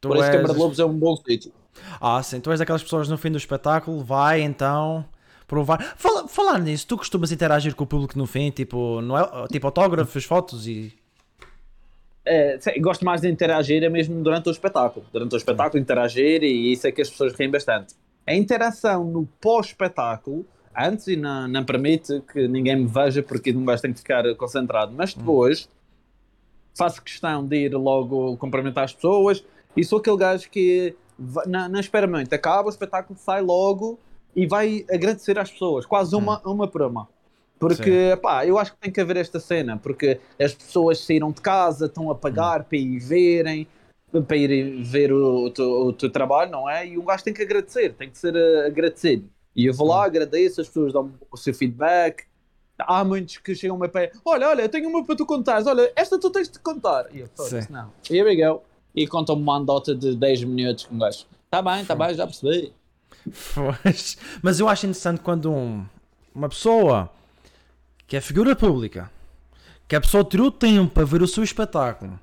[0.00, 0.36] tu Por isso que és...
[0.36, 1.52] Câmara de Lobos é um bom sítio.
[2.00, 5.04] Ah, sim, tu és daquelas pessoas no fim do espetáculo, vai então
[5.46, 5.94] provar.
[5.96, 9.66] Fala, falar nisso, tu costumas interagir com o público no fim, tipo, não é, tipo
[9.66, 10.94] autógrafos, fotos e.
[12.24, 15.04] É, gosto mais de interagir é mesmo durante o espetáculo.
[15.12, 17.94] Durante o espetáculo, interagir e isso é que as pessoas riem bastante.
[18.26, 20.44] A interação no pós-espetáculo,
[20.76, 24.34] antes e não, não permite que ninguém me veja porque não gajo tem que ficar
[24.34, 25.68] concentrado, mas depois
[26.76, 29.44] faço questão de ir logo cumprimentar as pessoas
[29.76, 30.94] e sou aquele gajo que
[31.46, 33.98] não, não espera muito, acaba o espetáculo, sai logo
[34.34, 37.08] e vai agradecer às pessoas, quase uma, uma por uma.
[37.58, 41.40] Porque, pá, eu acho que tem que haver esta cena, porque as pessoas saíram de
[41.40, 43.66] casa, estão a pagar para ir verem,
[44.26, 46.86] para ir ver o, o teu, o teu trabalho, não é?
[46.86, 49.28] E um gajo tem que agradecer, tem que ser eh, agradecido.
[49.54, 52.24] E eu vou lá, agradeço, as pessoas dão o seu feedback.
[52.78, 55.90] Há muitos que chegam a pé, olha, olha, eu tenho uma para tu contares, olha,
[55.96, 57.06] esta tu tens de contar.
[57.14, 57.28] E eu,
[57.70, 57.90] não.
[58.08, 58.62] Here we go.
[58.94, 61.24] E contam-me uma andota de 10 minutos com um gajo.
[61.50, 62.72] Tá bem, tá bem, já percebi.
[63.54, 64.16] Pois.
[64.42, 65.84] Mas eu acho interessante quando um-
[66.34, 67.10] uma pessoa
[68.06, 69.10] que é figura pública,
[69.88, 72.18] que a pessoa tirou tempo para ver o seu espetáculo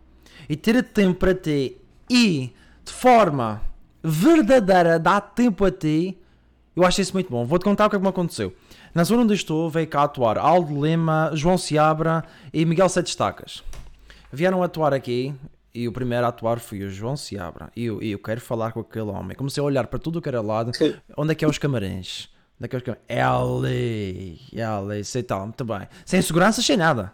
[0.48, 1.78] e ter tempo para ti
[2.10, 2.54] e
[2.84, 3.62] de forma
[4.04, 6.18] verdadeira dá tempo a ti,
[6.76, 7.46] eu acho isso muito bom.
[7.46, 8.54] Vou-te contar o que é que me aconteceu.
[8.94, 13.64] Na zona onde estou, veio cá atuar Aldo Lima, João Seabra e Miguel Sete Estacas.
[14.32, 15.34] Vieram atuar aqui
[15.74, 17.72] e o primeiro a atuar foi o João Seabra.
[17.76, 19.36] E eu, eu quero falar com aquele homem.
[19.36, 20.72] Comecei a olhar para tudo o que era lado.
[21.18, 22.30] Onde é que é os camarins?
[22.60, 23.06] Onde é que é os camarins?
[23.08, 24.40] É ali.
[24.54, 25.04] É ali.
[25.04, 25.42] Sei tal.
[25.46, 25.88] Muito bem.
[26.06, 27.12] Sem segurança, sem nada.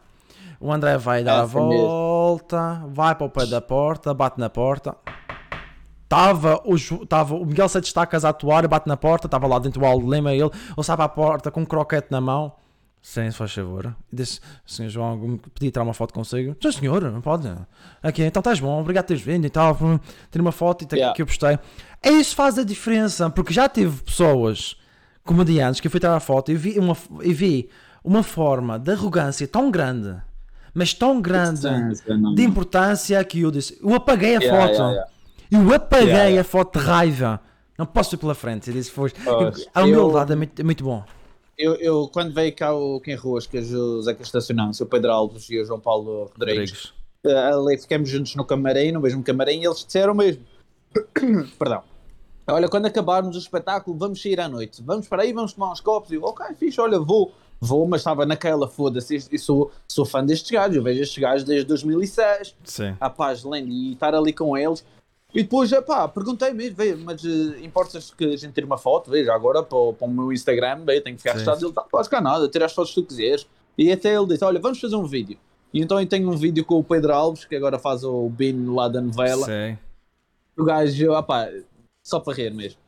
[0.59, 1.87] O André vai dar a Assim mesmo.
[1.87, 4.95] volta, vai para o pé da porta, bate na porta.
[6.03, 9.81] Estava o, tava o Miguel Sete Estacas a atuar, bate na porta, estava lá dentro
[9.83, 12.51] o Aldo Lima, ele, ele sabe à porta com um croquete na mão.
[13.01, 13.95] Sim, se faz favor.
[14.11, 16.55] Disse, senhor João, pedi tirar uma foto consigo.
[16.61, 17.47] Sim, senhor, não pode.
[18.03, 19.77] Aqui, então estás bom, obrigado por teres vindo e tal.
[20.29, 21.15] Ter uma foto e Yeah.
[21.15, 21.57] que eu postei.
[22.03, 24.75] É isso que faz a diferença, porque já tive pessoas,
[25.23, 27.69] comediantes, que eu fui tirar a foto e vi uma, e vi
[28.03, 30.17] uma forma de arrogância tão grande,
[30.73, 31.67] mas tão grande,
[32.35, 34.73] de importância que eu disse, eu apaguei a Yeah, foto.
[34.73, 35.11] yeah, yeah.
[35.51, 37.41] Eu apaguei a foto de raiva.
[37.77, 38.69] Não posso ir pela frente.
[38.69, 39.11] Eu disse, foi.
[39.73, 41.03] A humildade eu- é, muito, é muito bom.
[41.57, 45.59] Eu, eu, quando veio cá o Quem Roscas, o Zeca Estacionança, o Pedro Alves e
[45.59, 46.93] o João Paulo Rodrigues, Rodrigues.
[47.25, 50.43] eh, ali ficamos juntos no camarim, no mesmo camarim, e eles disseram mesmo:
[51.59, 51.83] Perdão.
[52.47, 54.81] Olha, quando acabarmos o espetáculo, vamos sair à noite.
[54.83, 56.11] Vamos para aí, vamos tomar uns copos.
[56.11, 57.31] E eu, ok, fixe, olha, vou.
[57.61, 60.75] Vou, mas estava naquela, foda-se, e sou, sou fã destes gajos.
[60.77, 62.55] Eu vejo estes gajos desde 2006.
[62.63, 62.95] Sim.
[62.99, 64.85] à paz de lenda e estar ali com eles.
[65.33, 69.11] E depois, pá, perguntei mesmo, veio, mas uh, importas que a gente tire uma foto?
[69.11, 71.63] Veja, agora para, o- para o meu Instagram, veio, tenho que ficar registado.
[71.63, 73.45] Ele, tá, não ficar nada, tira as fotos que tu quiseres.
[73.77, 75.37] E até ele disse, olha, vamos fazer um vídeo.
[75.71, 78.73] E então eu tenho um vídeo com o Pedro Alves, que agora faz o Bin
[78.73, 79.45] lá da novela.
[79.45, 79.77] Sim.
[80.57, 81.47] O gajo, ah pá,
[82.03, 82.79] só para rir mesmo.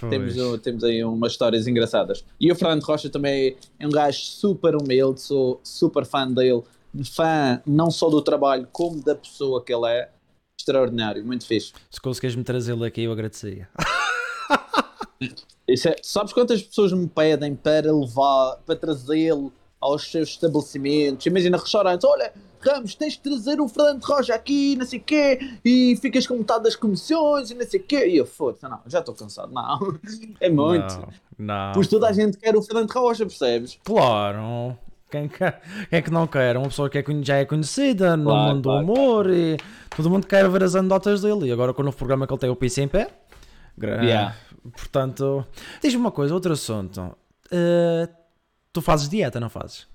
[0.00, 0.10] Pois.
[0.10, 2.24] Temos, temos aí umas histórias engraçadas.
[2.40, 6.62] E o Fernando Rocha também é um gajo super humilde, sou super fã dele.
[7.04, 10.10] Fã não só do trabalho, como da pessoa que ele é.
[10.58, 11.72] Extraordinário, muito fixe.
[11.90, 13.68] Se conseguires me trazê-lo aqui, eu agradecia.
[15.68, 21.26] Isso é- sabes quantas pessoas me pedem para levar, para trazê-lo aos seus estabelecimentos?
[21.26, 22.32] Imagina restaurantes, olha,
[22.66, 26.36] Ramos, tens de trazer o Fernando Rocha aqui, não sei o quê, e ficas com
[26.36, 28.08] metade das comissões e não sei o quê.
[28.08, 29.98] E eu, foda-se, não, já estou cansado, não.
[30.40, 30.94] É muito.
[31.38, 31.72] Não, não.
[31.72, 33.78] Pois toda a gente quer o Fernando Rocha, percebes?
[33.84, 34.76] Claro.
[35.10, 36.56] Quem, quer, quem é que não quer?
[36.56, 39.56] Uma pessoa que é já é conhecida no Claro, mundo claro, do humor e
[39.96, 41.46] todo mundo quer ver as anedotas dele.
[41.46, 43.08] E agora com o novo programa que ele tem, o Piso em Pé.
[43.80, 44.34] Yeah.
[44.72, 45.46] Portanto,
[45.80, 47.16] diz-me uma coisa, outro assunto.
[47.50, 48.08] Eh,
[48.72, 49.86] tu fazes dieta, não fazes?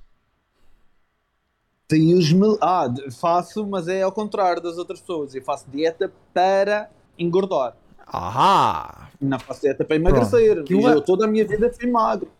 [1.91, 2.57] Tem os mil...
[2.61, 2.87] Ah,
[3.19, 5.35] faço, mas é ao contrário das outras pessoas.
[5.35, 7.75] Eu faço dieta para engordar.
[8.07, 9.09] Ahá!
[9.19, 10.63] Não faço dieta para emagrecer.
[10.63, 12.31] Que eu- eu toda a minha vida fui magro.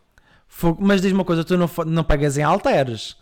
[0.48, 3.16] Fogo- Mas diz-me uma coisa, tu não, não pegas em halteres?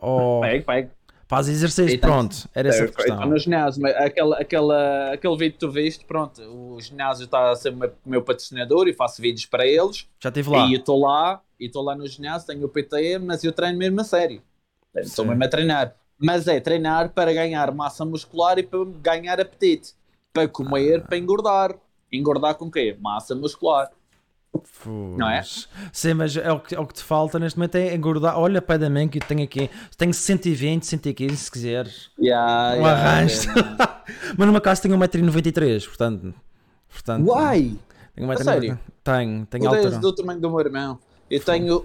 [0.00, 0.90] Ou Pego, pego.
[1.28, 1.94] fazes exercício?
[1.96, 3.00] Então, Pronto, era essa a Perfeito.
[3.00, 3.30] Estou questão.
[3.30, 7.56] no ginásio, mas aquela, aquela, aquele vídeo que tu viste, pronto, o ginásio está a
[7.56, 10.06] ser o meu, meu patrocinador e faço vídeos para eles.
[10.20, 10.66] Já estive lá.
[10.66, 13.78] E eu estou lá, e estou lá no ginásio, tenho o PTM, mas eu treino
[13.78, 14.40] mesmo a sério.
[14.96, 15.94] Estou mesmo a treinar.
[16.18, 19.94] Mas é treinar para ganhar massa muscular e para ganhar apetite.
[20.32, 21.74] Para comer, para engordar.
[22.12, 22.96] Engordar com quê?
[23.00, 23.90] Massa muscular.
[24.84, 25.42] Não é?
[25.92, 28.38] Sim, mas é o, que, é o que te falta neste momento é engordar.
[28.38, 29.70] Olha para da mim que eu tenho aqui.
[29.96, 32.10] Tenho 120, 115 se quiseres.
[32.18, 33.50] Yeah, Um yeah, arranjo.
[33.50, 34.04] yeah.
[34.36, 36.34] mas numa casa tenho 1,93m, portanto.
[36.88, 37.76] portanto Uai!
[38.14, 38.78] Tenho A sério?
[39.04, 39.98] Tenho, tenho és altura.
[39.98, 40.98] do tamanho do meu irmão.
[41.30, 41.84] Eu tenho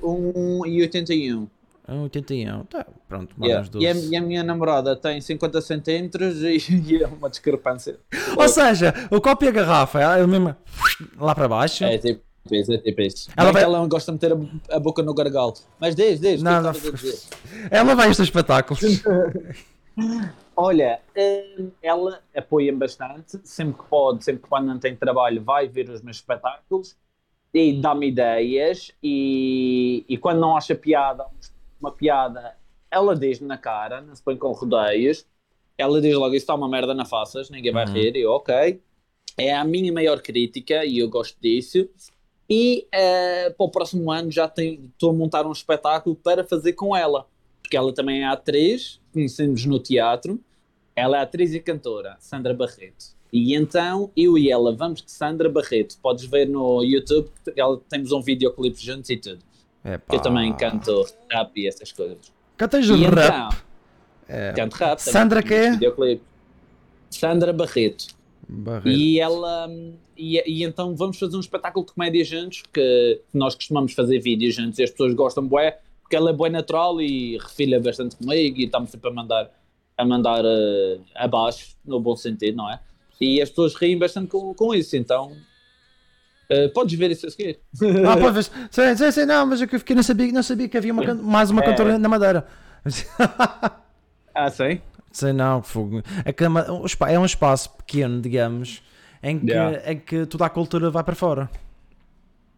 [1.88, 2.09] 1,81.
[2.09, 2.67] 1,81.
[2.67, 3.61] Tá, pronto, mais Yeah.
[3.63, 3.86] uns 12.
[3.86, 6.57] E, a, e a minha namorada tem 50 centímetros e,
[6.91, 7.99] e é uma discrepância.
[8.38, 10.55] Ou seja, o copo e a garrafa, ela é mesmo
[11.17, 11.83] lá para baixo.
[11.83, 12.21] É tipo
[12.51, 13.29] isso, é tipo isso.
[13.36, 14.33] Ela Ela, vai- ela não gosta de meter
[14.71, 15.53] a, a boca no gargalo.
[15.79, 16.73] Mas diz, diz, Não, o é não.
[17.71, 18.81] Ela vai a estes espetáculos.
[20.57, 20.99] Olha,
[21.57, 23.39] hum, ela apoia-me bastante.
[23.43, 26.95] Sempre que pode, sempre que quando não tem trabalho, vai ver os meus espetáculos.
[27.53, 31.25] e dá-me ideias e, e quando não acha piada,
[31.80, 32.55] uma piada,
[32.89, 35.26] ela diz na cara, não se põe com rodeios,
[35.78, 37.93] ela diz logo, isso está uma merda na faças, ninguém vai Uhum.
[37.93, 38.82] rir, e eu, ok.
[39.38, 41.89] É a minha maior crítica e eu gosto disso.
[42.49, 46.95] E eh, para o próximo ano já estou a montar um espetáculo para fazer com
[46.95, 47.28] ela,
[47.61, 50.39] porque ela também é atriz, conhecemos no teatro,
[50.95, 53.15] ela é atriz e cantora, Sandra Barreto.
[53.34, 55.97] E então eu e ela vamos de Sandra Barreto.
[56.01, 59.39] Podes ver no YouTube, ela, temos um videoclipe juntos e tudo.
[59.86, 60.15] Epá.
[60.15, 62.33] Eu também canto rap e essas coisas.
[62.57, 63.13] Cantas E rap.
[63.13, 63.49] então,
[64.27, 64.53] É.
[64.53, 64.99] canto rap.
[64.99, 66.23] Sandra videoclipe.
[67.11, 68.07] Sandra Barreto.
[68.47, 68.88] Barreto.
[68.89, 69.69] E ela.
[70.17, 74.55] E, e então vamos fazer um espetáculo de comédia juntos, que nós costumamos fazer vídeos
[74.55, 78.57] juntos e as pessoas gostam bué, porque ela é bué natural e refilha bastante comigo
[78.59, 79.51] e está-me sempre a mandar,
[79.97, 82.79] a mandar eh, abaixo, no bom sentido, não é?
[83.19, 85.31] E as pessoas riem bastante com, com isso, então.
[86.50, 87.60] Eh, podes ver isso a seguir.
[88.08, 88.43] Ah, pode ver.
[88.72, 91.14] Sei, sei, sei, não, mas eu que fiquei, não sabia, não sabia que havia uma
[91.16, 91.66] mais uma É.
[91.66, 92.46] cantora na Madeira.
[94.34, 94.82] Ah, sim?
[95.12, 96.04] sei não, fogo.
[96.26, 96.34] É,
[97.06, 98.84] a é um espaço pequeno, digamos,
[99.24, 99.91] em que, Yeah.
[99.91, 101.50] em que toda a cultura vai para fora.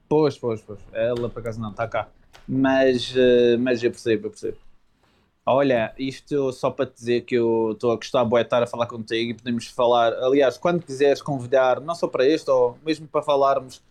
[0.09, 0.79] Pois, pois, pois.
[0.91, 2.07] Ela por acaso não, está cá.
[2.47, 4.57] Mas, eh, mas eu percebo, eu percebo.
[5.47, 8.85] Olha, isto só para te dizer que eu estou a gostar de estar a falar
[8.85, 10.11] contigo e podemos falar.
[10.15, 13.81] Aliás, quando quiseres convidar, não só para este, ou mesmo para falarmos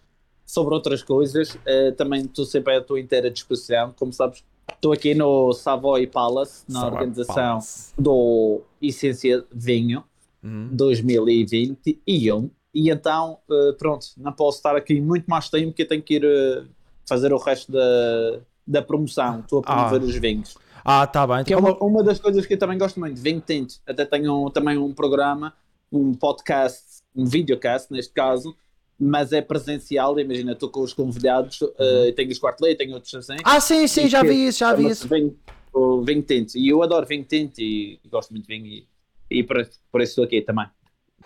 [0.44, 3.92] sobre outras coisas, eh, também estou sempre à tua inteira disposição.
[3.98, 4.44] Como sabes,
[4.74, 7.92] estou aqui no Savoy Palace, na Savoy organização Palace.
[7.98, 10.04] do Essência Vinho.
[10.44, 10.68] Uhum.
[10.72, 16.02] 2021 e então eh, pronto, não posso estar aqui muito mais tempo porque eu tenho
[16.02, 16.62] que ir eh,
[17.08, 20.04] fazer o resto da, da promoção, estou a promover Ah.
[20.04, 20.56] os vinhos
[20.88, 21.42] Ah, tá bem.
[21.44, 24.04] que é Então, uma, uma das coisas que eu também gosto muito, vinho tinto até
[24.04, 25.52] tenho um- também um programa
[25.92, 26.82] um podcast,
[27.14, 28.56] um videocast neste caso
[28.98, 33.14] mas é presencial, imagina, estou com os convidados eh, tenho os quarto lei, tenho outros
[33.14, 35.06] assim Ah, sim, sim, já vi isso, já vi isso.
[35.08, 35.36] vinho,
[35.72, 38.86] o vinho tinto e eu adoro vinho tinto e gosto muito de vinho e,
[39.30, 39.56] e por,
[39.92, 40.66] por isso estou aqui também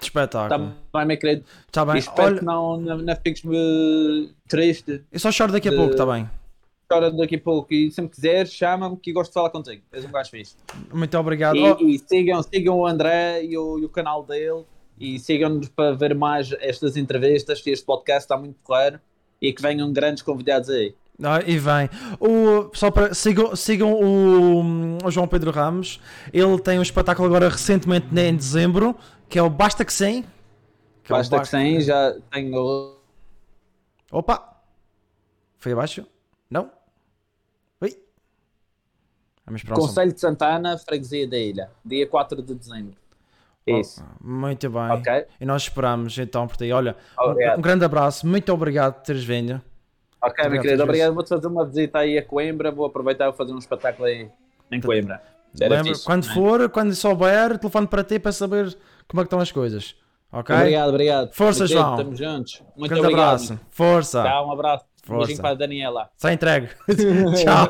[0.00, 0.72] Espetáculo.
[0.92, 1.44] Tá bem, meu querido.
[1.70, 1.98] Tá E bem.
[1.98, 3.42] espero Olha, que não, não, não fiques
[4.48, 5.02] triste.
[5.12, 6.28] eu só choro daqui a de- pouco, tá bem.
[6.90, 9.82] Chora daqui a pouco e sempre quiseres, chama-me que gosto de falar contigo.
[9.92, 10.56] És um gajo fixe.
[10.92, 11.56] Muito obrigado.
[11.56, 14.64] E, Oh, e sigam, sigam o André e o, e o canal dele
[14.98, 18.98] e sigam-nos para ver mais estas entrevistas, que este podcast está muito claro
[19.40, 20.94] e que venham grandes convidados aí.
[21.22, 21.88] Ah, e vem.
[22.18, 26.00] O, só para, sigam, sigam o, o João Pedro Ramos.
[26.32, 28.96] Ele tem um espetáculo agora recentemente em dezembro,
[29.28, 30.24] que é o Basta que Sim.
[31.04, 32.96] Que é o Basta que sim, já tenho.
[34.10, 34.62] Opa!
[35.58, 36.06] Foi abaixo?
[36.50, 36.70] Não?
[37.80, 37.90] Oi?
[37.90, 39.39] Vamos para o som.
[39.74, 42.94] Conselho de Santana, Freguesia da Ilha, dia 4 de dezembro.
[43.66, 44.04] Isso.
[44.20, 44.90] Muito bem.
[44.90, 45.26] Ok?
[45.40, 46.72] E nós esperamos então por ti.
[46.72, 48.26] Olha, um, um grande abraço.
[48.26, 49.60] Muito obrigado por teres vindo.
[50.22, 51.14] Ok, meu Obrigado, querido, às obrigado.
[51.14, 52.70] Vou-te fazer uma visita aí a Coimbra.
[52.70, 54.28] Vou aproveitar e fazer um espetáculo aí
[54.70, 55.22] em Coimbra.
[55.58, 56.34] Lembra, fixe, quando não é?
[56.34, 58.76] for, quando souber, telefone para ti para saber
[59.08, 59.96] como é que estão as coisas.
[60.32, 60.54] Ok?
[60.54, 61.32] Obrigado, obrigado.
[61.32, 61.98] Força, Meu querido, João.
[61.98, 62.62] Estamos juntos.
[62.76, 63.26] Muito grande obrigado.
[63.26, 63.60] abraço.
[63.70, 64.22] Força.
[64.22, 64.89] Tchau, um abraço.
[65.02, 65.26] Força.
[65.26, 66.10] beijinho para a Daniela.
[66.16, 66.68] Está entregue.
[67.42, 67.68] tchau.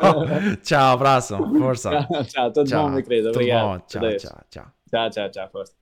[0.63, 1.37] Tchau, abraço.
[1.59, 1.91] Força.
[2.29, 2.83] tchau, tudo Tchau.
[2.85, 3.29] bom, meu querido.
[3.29, 3.67] Tudo Obrigado.
[3.67, 3.79] bom.
[3.87, 4.67] Tchau, tchau, tchau.
[4.91, 5.49] Tchau, tchau, tchau.
[5.51, 5.73] Força.